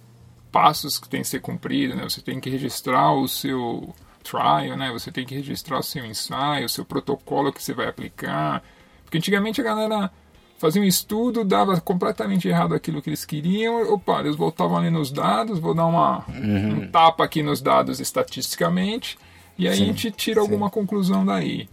passos 0.53 0.99
que 0.99 1.09
tem 1.09 1.23
que 1.23 1.29
ser 1.29 1.41
cumprido, 1.41 1.97
né? 1.97 2.05
Você 2.05 2.21
tem 2.21 2.39
que 2.39 2.51
registrar 2.51 3.13
o 3.13 3.27
seu 3.27 3.95
trial, 4.23 4.77
né? 4.77 4.91
Você 4.93 5.11
tem 5.11 5.25
que 5.25 5.35
registrar 5.35 5.79
o 5.79 5.83
seu 5.83 6.05
ensaio, 6.05 6.67
o 6.67 6.69
seu 6.69 6.85
protocolo 6.85 7.53
que 7.53 7.63
você 7.63 7.73
vai 7.73 7.89
aplicar. 7.89 8.63
Porque 9.05 9.19
antigamente 9.19 9.61
a 9.61 9.65
galera 9.65 10.11
fazia 10.59 10.83
um 10.83 10.85
estudo, 10.85 11.45
dava 11.45 11.81
completamente 11.81 12.49
errado 12.49 12.75
aquilo 12.75 13.01
que 13.01 13.09
eles 13.09 13.25
queriam, 13.25 13.93
opa, 13.95 14.21
eles 14.21 14.37
voltavam 14.37 14.77
ali 14.77 14.91
nos 14.91 15.11
dados, 15.11 15.59
vou 15.59 15.75
dar 15.75 15.87
uma, 15.87 16.25
uhum. 16.29 16.83
um 16.83 16.89
tapa 16.89 17.25
aqui 17.25 17.43
nos 17.43 17.63
dados 17.63 18.01
estatisticamente, 18.01 19.17
e 19.57 19.69
aí 19.69 19.77
sim, 19.77 19.83
a 19.85 19.87
gente 19.87 20.11
tira 20.11 20.41
sim. 20.41 20.47
alguma 20.47 20.69
conclusão 20.69 21.25
daí. 21.25 21.69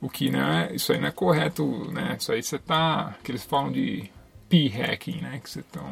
O 0.00 0.10
que 0.10 0.30
né, 0.30 0.68
isso 0.72 0.92
aí 0.92 1.00
não 1.00 1.08
é 1.08 1.10
correto, 1.10 1.90
né? 1.90 2.16
Isso 2.20 2.30
aí 2.30 2.42
você 2.42 2.58
tá. 2.58 3.14
que 3.24 3.32
eles 3.32 3.44
falam 3.44 3.72
de 3.72 4.10
p-hacking, 4.48 5.20
né? 5.22 5.40
Que 5.42 5.48
você 5.48 5.60
estão. 5.60 5.84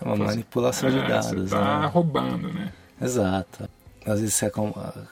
É 0.00 0.04
uma 0.04 0.16
manipulação 0.16 0.88
é, 0.88 0.92
de 0.92 0.98
dados. 1.06 1.50
Você 1.50 1.54
tá 1.54 1.80
né? 1.80 1.86
roubando, 1.86 2.52
né? 2.52 2.72
Exato. 3.00 3.68
Às 4.06 4.20
vezes 4.20 4.34
você 4.34 4.50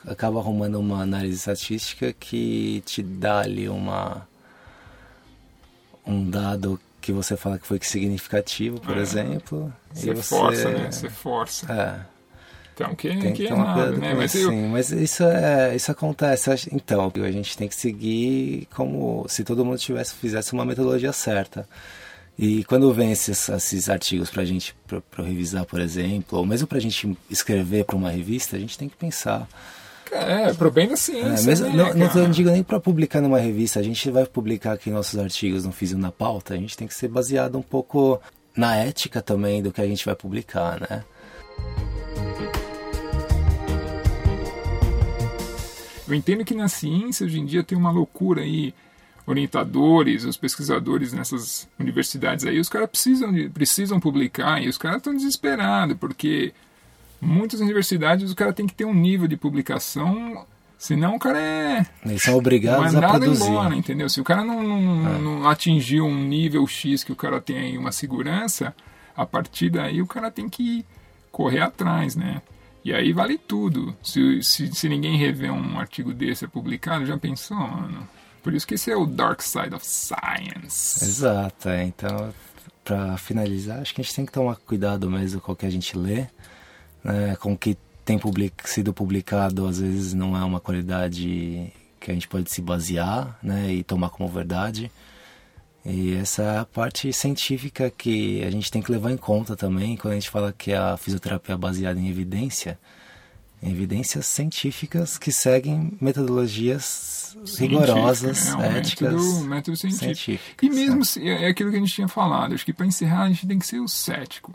acaba 0.07 0.41
arrumando 0.41 0.77
uma 0.77 1.03
análise 1.03 1.37
estatística 1.37 2.13
que 2.13 2.83
te 2.87 3.03
dá 3.03 3.41
ali 3.41 3.69
uma 3.69 4.27
um 6.07 6.29
dado 6.29 6.81
que 7.01 7.13
você 7.13 7.37
fala 7.37 7.59
que 7.59 7.67
foi 7.67 7.79
significativo, 7.83 8.81
por 8.81 8.97
é. 8.97 9.01
exemplo. 9.01 9.73
Você, 9.93 10.15
você 10.15 10.23
força, 10.23 10.71
né? 10.71 10.91
Você 10.91 11.11
força. 11.11 11.73
É. 11.73 12.17
Então, 12.75 12.95
que, 12.95 13.09
tem 13.09 13.33
que, 13.33 13.45
que 13.45 13.49
tomar 13.49 13.73
cuidado 13.73 13.97
né? 13.99 14.15
Mas, 14.15 14.35
eu... 14.35 14.51
sim, 14.51 14.69
mas 14.69 14.91
isso, 14.91 15.25
é, 15.25 15.75
isso 15.75 15.91
acontece. 15.91 16.69
Então, 16.73 17.11
a 17.15 17.31
gente 17.31 17.57
tem 17.57 17.69
que 17.69 17.75
seguir 17.75 18.69
como 18.75 19.25
se 19.29 19.45
todo 19.45 19.65
mundo 19.65 19.79
tivesse 19.79 20.15
fizesse 20.15 20.53
uma 20.53 20.65
metodologia 20.65 21.13
certa. 21.13 21.67
E 22.39 22.65
quando 22.65 22.93
vem 22.93 23.13
esses, 23.13 23.49
esses 23.49 23.89
artigos 23.89 24.29
para 24.29 24.43
a 24.43 24.45
gente 24.45 24.77
para 24.87 25.25
revisar, 25.25 25.65
por 25.65 25.81
exemplo, 25.81 26.39
ou 26.39 26.45
mesmo 26.45 26.67
para 26.67 26.77
a 26.77 26.81
gente 26.81 27.17
escrever 27.31 27.85
para 27.85 27.97
uma 27.97 28.11
revista, 28.11 28.57
a 28.57 28.59
gente 28.59 28.77
tem 28.77 28.91
que 28.91 28.97
pensar 28.97 29.49
é, 30.13 30.53
pro 30.55 30.71
bem 30.71 30.89
da 30.89 30.97
ciência. 30.97 31.45
É, 31.45 31.47
mesmo, 31.47 31.69
né, 31.69 31.95
não, 31.95 32.23
não 32.23 32.31
digo 32.31 32.51
nem 32.51 32.63
para 32.63 32.81
publicar 32.81 33.21
numa 33.21 33.39
revista, 33.39 33.81
a 33.81 33.83
gente 33.83 34.11
vai 34.11 34.25
publicar 34.27 34.73
aqui 34.73 34.91
nossos 34.91 35.19
artigos 35.19 35.65
no 35.65 35.73
Físio 35.73 35.99
na 35.99 36.13
Pauta, 36.13 36.55
a 36.55 36.57
gente 36.57 36.77
tem 36.77 36.87
que 36.87 36.95
ser 36.95 37.09
baseado 37.09 37.59
um 37.59 37.63
pouco 37.63 38.21
na 38.57 38.77
ética 38.77 39.21
também 39.21 39.63
do 39.63 39.73
que 39.73 39.81
a 39.81 39.87
gente 39.87 40.05
vai 40.05 40.15
publicar, 40.15 40.81
né? 40.81 41.05
Eu 46.09 46.15
entendo 46.15 46.45
que 46.45 46.55
na 46.55 46.69
ciência 46.69 47.27
hoje 47.27 47.41
em 47.41 47.45
dia 47.45 47.65
tem 47.65 47.77
uma 47.77 47.91
loucura 47.91 48.43
aí, 48.43 48.73
orientadores, 49.27 50.25
os 50.25 50.37
pesquisadores 50.37 51.13
nessas 51.13 51.69
universidades 51.79 52.45
aí, 52.47 52.61
os 52.61 52.69
caras 52.69 52.89
precisam, 52.89 53.33
precisam 53.51 53.99
publicar 53.99 54.63
e 54.63 54.69
os 54.69 54.79
caras 54.79 54.99
estão 54.99 55.15
desesperados, 55.15 55.97
porque 55.99 56.55
muitas 57.27 57.61
universidades 57.61 58.31
o 58.31 58.37
cara 58.37 58.53
tem 58.53 58.67
que 58.67 58.75
ter 58.75 58.85
um 58.85 58.95
nível 58.95 59.27
de 59.27 59.37
publicação 59.37 60.47
Senão 60.79 61.17
o 61.17 61.19
cara 61.19 61.41
é. 61.41 61.87
Eles 62.05 62.23
são 62.23 62.37
obrigados 62.37 62.95
a 62.95 63.09
produzir. 63.09 63.49
embora, 63.49 63.75
entendeu? 63.75 64.09
Se 64.09 64.21
o 64.21 64.25
cara 64.25 64.45
não, 64.45 64.63
não, 64.63 65.09
é. 65.09 65.19
não, 65.19 65.49
atingiu 65.49 66.05
um 66.05 66.23
nível 66.23 66.67
X 66.67 67.03
que 67.03 67.13
o 67.13 67.17
cara 67.17 67.41
tem 67.41 67.59
aí 67.59 67.79
uma 67.79 67.91
segurança, 67.93 68.75
a 69.17 69.25
partir 69.25 69.71
daí 69.71 70.03
o 70.03 70.07
cara 70.07 70.31
tem 70.31 70.49
que 70.49 70.85
correr 71.33 71.61
atrás, 71.61 72.15
né? 72.15 72.43
E 72.85 72.93
aí 72.93 73.13
vale 73.13 73.39
tudo. 73.39 73.97
Se, 74.03 74.43
se, 74.43 74.73
se 74.73 74.89
ninguém 74.89 75.17
rever 75.17 75.51
um 75.51 75.79
artigo 75.79 76.13
desse 76.13 76.45
é 76.45 76.49
publicado, 76.49 77.07
já 77.07 77.17
pensou, 77.17 77.57
mano? 77.57 78.07
Por 78.43 78.55
isso 78.55 78.67
que 78.67 78.75
esse 78.75 78.91
é 78.91 78.97
o 78.97 79.07
Dark 79.07 79.41
Side 79.41 79.75
of 79.75 79.85
Science. 79.85 81.03
Exato, 81.03 81.69
é. 81.71 81.85
Então, 81.85 82.33
para 82.85 83.17
finalizar, 83.17 83.81
acho 83.81 83.95
que 83.95 84.03
a 84.03 84.05
gente 84.05 84.15
tem 84.15 84.27
que 84.27 84.31
tomar 84.31 84.57
cuidado 84.57 85.11
mesmo 85.11 85.41
com 85.41 85.53
o 85.53 85.57
que 85.57 85.67
a 85.67 85.71
gente 85.71 85.97
lê 85.97 86.27
né, 87.07 87.37
com 87.37 87.53
o 87.53 87.57
que 87.57 87.79
tem 88.05 88.19
public, 88.19 88.69
sido 88.69 88.93
publicado, 88.93 89.67
às 89.67 89.81
vezes 89.81 90.13
não 90.13 90.37
é 90.37 90.45
uma 90.45 90.61
qualidade 90.61 91.73
que 92.01 92.11
a 92.11 92.15
gente 92.15 92.29
pode 92.29 92.51
se 92.51 92.61
basear 92.61 93.39
né, 93.43 93.73
e 93.73 93.83
tomar 93.83 94.11
como 94.11 94.29
verdade. 94.29 94.91
E 95.85 96.15
essa 96.15 96.43
é 96.43 96.59
a 96.59 96.65
parte 96.65 97.13
científica 97.13 97.89
que 97.91 98.43
a 98.43 98.51
gente 98.51 98.71
tem 98.73 98.83
que 98.83 98.91
levar 98.91 99.13
em 99.13 99.17
conta 99.17 99.55
também 99.55 99.97
quando 99.97 100.13
a 100.13 100.17
gente 100.17 100.31
fala 100.31 100.53
que 100.53 100.73
a 100.73 100.97
fisioterapia 100.97 101.55
é 101.55 101.59
baseada 101.59 101.99
em 101.99 102.09
evidência. 102.09 102.79
Evidências 103.63 104.27
científicas 104.27 105.17
que 105.17 105.33
seguem 105.33 105.97
metodologias 106.01 107.37
rigorosas, 107.59 108.55
é 108.55 108.79
éticas. 108.79 109.15
Método, 109.15 109.41
método 109.45 109.77
científico. 109.77 110.65
E 110.65 110.69
mesmo 110.69 111.03
é. 111.19 111.45
é 111.45 111.49
aquilo 111.49 111.71
que 111.71 111.77
a 111.77 111.81
gente 111.81 111.95
tinha 111.95 112.09
falado, 112.09 112.55
acho 112.55 112.65
que 112.65 112.73
para 112.73 112.87
encerrar 112.87 113.23
a 113.23 113.29
gente 113.29 113.47
tem 113.47 113.59
que 113.59 113.67
ser 113.67 113.81
o 113.81 113.89
cético 113.89 114.53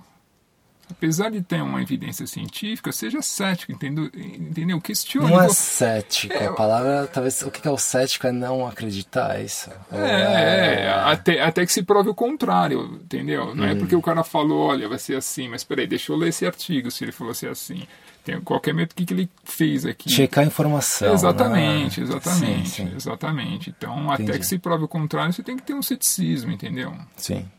apesar 0.91 1.32
de 1.32 1.41
ter 1.41 1.62
uma 1.62 1.82
evidência 1.82 2.27
científica, 2.27 2.91
seja 2.91 3.21
cético, 3.21 3.71
entendeu? 3.71 4.06
entendeu? 4.15 4.80
Questione. 4.80 5.32
Não 5.32 5.41
é 5.41 5.49
cético, 5.49 6.34
é, 6.34 6.47
a 6.47 6.54
palavra, 6.54 7.08
talvez, 7.08 7.41
o 7.41 7.49
que 7.49 7.67
é 7.67 7.71
o 7.71 7.77
cético 7.77 8.27
é 8.27 8.32
não 8.32 8.67
acreditar, 8.67 9.39
é 9.39 9.43
isso? 9.43 9.69
É, 9.91 9.97
é, 9.97 10.86
é... 10.86 10.89
Até, 10.89 11.41
até 11.41 11.65
que 11.65 11.73
se 11.73 11.84
prove 11.84 12.10
o 12.10 12.15
contrário, 12.15 12.99
entendeu? 13.04 13.56
Não 13.56 13.65
hum. 13.65 13.69
é 13.69 13.75
porque 13.75 13.95
o 13.95 14.01
cara 14.01 14.23
falou, 14.23 14.67
olha, 14.67 14.88
vai 14.88 14.99
ser 14.99 15.15
assim, 15.15 15.47
mas 15.47 15.63
peraí, 15.63 15.88
deixa 15.88 16.12
eu 16.12 16.17
ler 16.17 16.30
esse 16.30 16.45
artigo, 16.45 16.91
se 16.91 17.04
ele 17.04 17.12
falou 17.12 17.34
ser 17.34 17.49
assim. 17.49 17.84
Tem 18.23 18.39
qualquer 18.39 18.73
medo, 18.73 18.91
o 18.91 18.95
que, 18.95 19.04
que 19.04 19.13
ele 19.13 19.30
fez 19.43 19.84
aqui? 19.84 20.10
Checar 20.10 20.43
a 20.43 20.47
informação. 20.47 21.12
Exatamente, 21.12 22.01
né? 22.01 22.08
exatamente, 22.08 22.69
sim, 22.69 22.88
sim. 22.88 22.95
exatamente. 22.95 23.69
Então, 23.75 24.13
Entendi. 24.13 24.30
até 24.30 24.39
que 24.39 24.45
se 24.45 24.60
prove 24.60 24.84
o 24.84 24.88
contrário, 24.88 25.34
você 25.34 25.41
tem 25.41 25.58
que 25.58 25.63
ter 25.63 25.73
um 25.73 25.82
ceticismo, 25.82 26.51
entendeu? 26.51 26.93
Sim. 27.17 27.49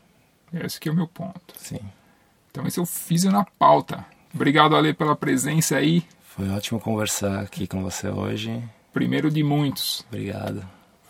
Esse 0.53 0.79
que 0.79 0.87
é 0.87 0.91
o 0.91 0.95
meu 0.95 1.07
ponto. 1.07 1.53
Sim. 1.57 1.79
Então 2.53 2.67
esse 2.67 2.79
eu 2.79 2.85
fiz 2.85 3.23
na 3.23 3.43
pauta. 3.43 4.05
Obrigado, 4.31 4.75
Ale, 4.75 4.93
pela 4.93 5.15
presença 5.15 5.75
aí. 5.75 6.03
Foi 6.21 6.47
ótimo 6.51 6.79
conversar 6.79 7.39
aqui 7.39 7.65
com 7.65 7.81
você 7.81 8.07
hoje. 8.07 8.63
Primeiro 8.93 9.31
de 9.31 9.41
muitos. 9.43 10.05
Obrigado. 10.07 10.63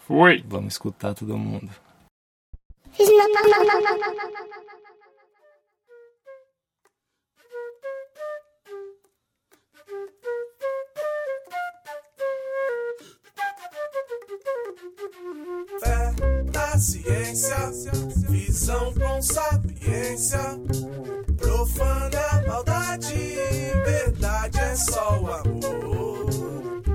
Foi. 0.07 0.41
Vamos 0.47 0.75
escutar 0.75 1.13
todo 1.13 1.37
mundo. 1.37 1.69
Ciência, 16.77 17.71
visão 18.29 18.93
com 18.93 19.21
sapiência 19.21 20.39
profana 21.43 22.43
maldade, 22.47 23.13
verdade 23.85 24.59
é 24.59 24.75
só 24.75 25.19
o 25.19 25.31
amor. 25.31 26.25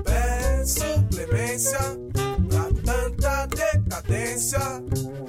Peço 0.03 0.83
clemência 1.11 1.79
pra 2.49 2.69
tanta 2.83 3.45
decadência 3.47 4.59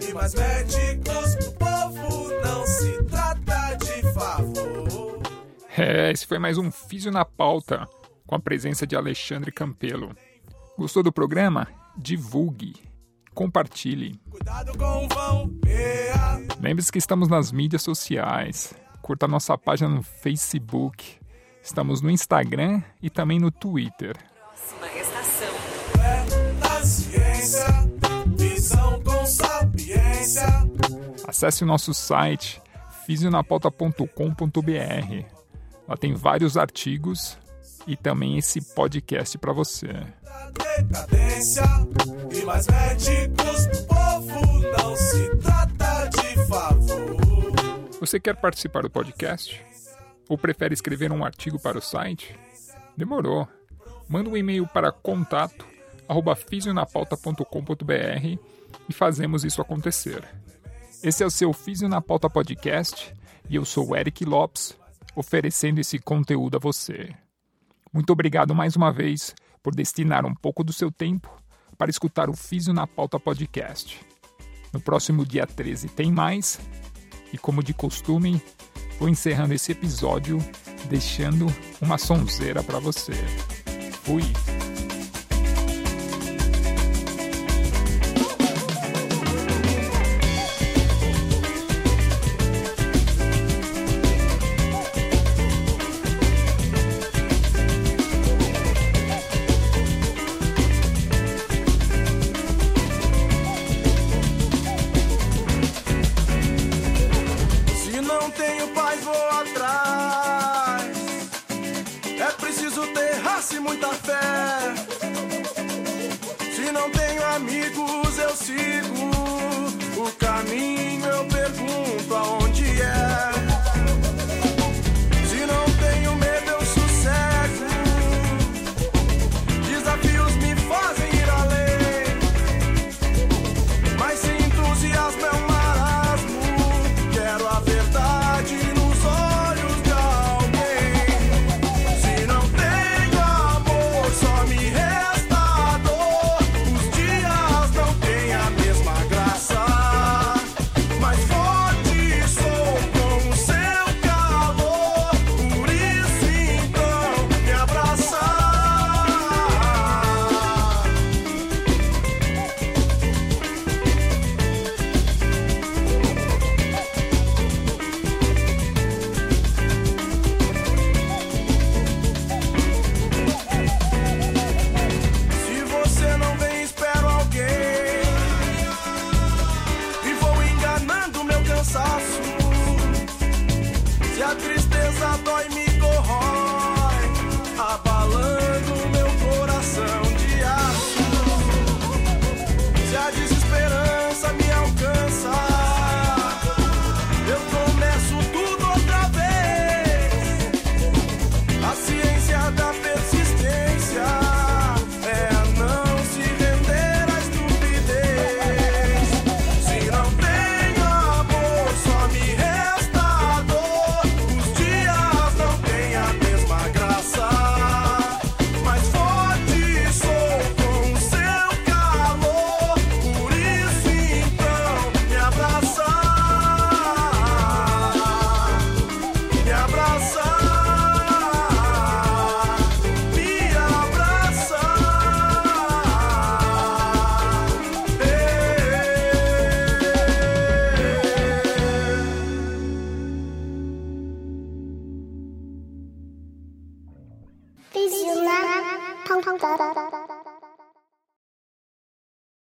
e 0.09 0.13
mais 0.15 0.35
médicos 0.35 1.37
pro 1.37 1.53
povo, 1.53 2.29
não 2.43 2.67
se 2.67 3.03
trata 3.05 3.77
de 3.77 4.13
favor. 4.15 5.21
É, 5.77 6.11
esse 6.11 6.27
foi 6.27 6.39
mais 6.39 6.59
um 6.59 6.71
Físio 6.71 7.13
na 7.13 7.25
Pauta, 7.25 7.89
com 8.27 8.35
a 8.35 8.41
presença 8.41 8.87
de 8.87 8.97
Alexandre 8.97 9.53
Campelo. 9.53 10.15
Gostou 10.79 11.03
do 11.03 11.13
programa? 11.13 11.69
Divulgue 11.97 12.90
compartilhe. 13.41 14.21
Lembre-se 16.61 16.93
que 16.93 16.99
estamos 16.99 17.27
nas 17.27 17.51
mídias 17.51 17.81
sociais. 17.81 18.75
Curta 19.01 19.27
nossa 19.27 19.57
página 19.57 19.89
no 19.89 20.03
Facebook. 20.03 21.19
Estamos 21.63 22.03
no 22.03 22.11
Instagram 22.11 22.83
e 23.01 23.09
também 23.09 23.39
no 23.39 23.51
Twitter. 23.51 24.15
Próxima 24.45 24.87
estação. 25.01 25.49
Acesse 31.27 31.65
o 31.65 31.67
nosso 31.67 31.95
site 31.95 32.61
fisionapauta.com.br. 33.07 34.05
Lá 35.89 35.97
tem 35.97 36.13
vários 36.13 36.59
artigos 36.59 37.39
e 37.87 37.97
também 37.97 38.39
esse 38.39 38.61
podcast 38.75 39.37
para 39.39 39.53
você. 39.53 39.89
Decadência 40.77 41.65
e 42.33 42.45
mais 42.45 42.67
médicos 42.67 43.67
do 43.67 43.87
povo 43.87 44.61
não 44.79 44.97
se 44.97 45.37
trata 45.37 46.09
de 46.09 46.47
favor. 46.47 47.53
Você 48.01 48.19
quer 48.19 48.37
participar 48.37 48.83
do 48.83 48.91
podcast? 48.91 49.61
Ou 50.29 50.39
prefere 50.39 50.75
escrever 50.75 51.13
um 51.13 51.25
artigo 51.25 51.59
para 51.59 51.79
o 51.79 51.83
site? 51.83 52.39
Demorou. 52.97 53.49
Manda 54.09 54.31
um 54.31 54.37
e-mail 54.37 54.67
para 54.67 54.93
contato 54.93 55.71
arroba 56.11 56.35
fisionapauta.com.br 56.35 58.39
e 58.89 58.93
fazemos 58.93 59.45
isso 59.45 59.63
acontecer. 59.63 60.25
Esse 61.05 61.23
é 61.23 61.27
o 61.27 61.31
seu 61.31 61.53
Físio 61.53 61.89
na 61.89 62.01
Pauta 62.01 62.29
Podcast 62.29 63.15
e 63.49 63.55
eu 63.55 63.65
sou 63.65 63.97
Eric 63.97 64.25
Lopes, 64.25 64.77
oferecendo 65.15 65.81
esse 65.81 66.01
conteúdo 66.01 66.57
a 66.57 66.59
você. 66.59 67.15
Muito 67.93 68.13
obrigado 68.13 68.55
mais 68.55 68.77
uma 68.77 68.93
vez 68.93 69.35
por 69.63 69.75
destinar 69.75 70.25
um 70.25 70.35
pouco 70.35 70.63
do 70.63 70.73
seu 70.73 70.91
tempo 70.93 71.31
para 71.77 71.91
escutar 71.91 72.31
o 72.31 72.37
Físio 72.37 72.73
na 72.73 72.87
Pauta 72.87 73.19
Podcast. 73.19 74.01
No 74.73 74.81
próximo 74.81 75.27
dia 75.27 75.47
13 75.47 75.89
tem 75.89 76.13
mais, 76.13 76.61
e 77.33 77.39
como 77.39 77.63
de 77.63 77.75
costume, 77.75 78.41
vou 78.99 79.09
encerrando 79.09 79.55
esse 79.55 79.73
episódio 79.73 80.39
deixando 80.89 81.47
uma 81.81 81.99
sonzeira 81.99 82.63
para 82.63 82.79
você. 82.79 83.13
Fui! 84.05 84.23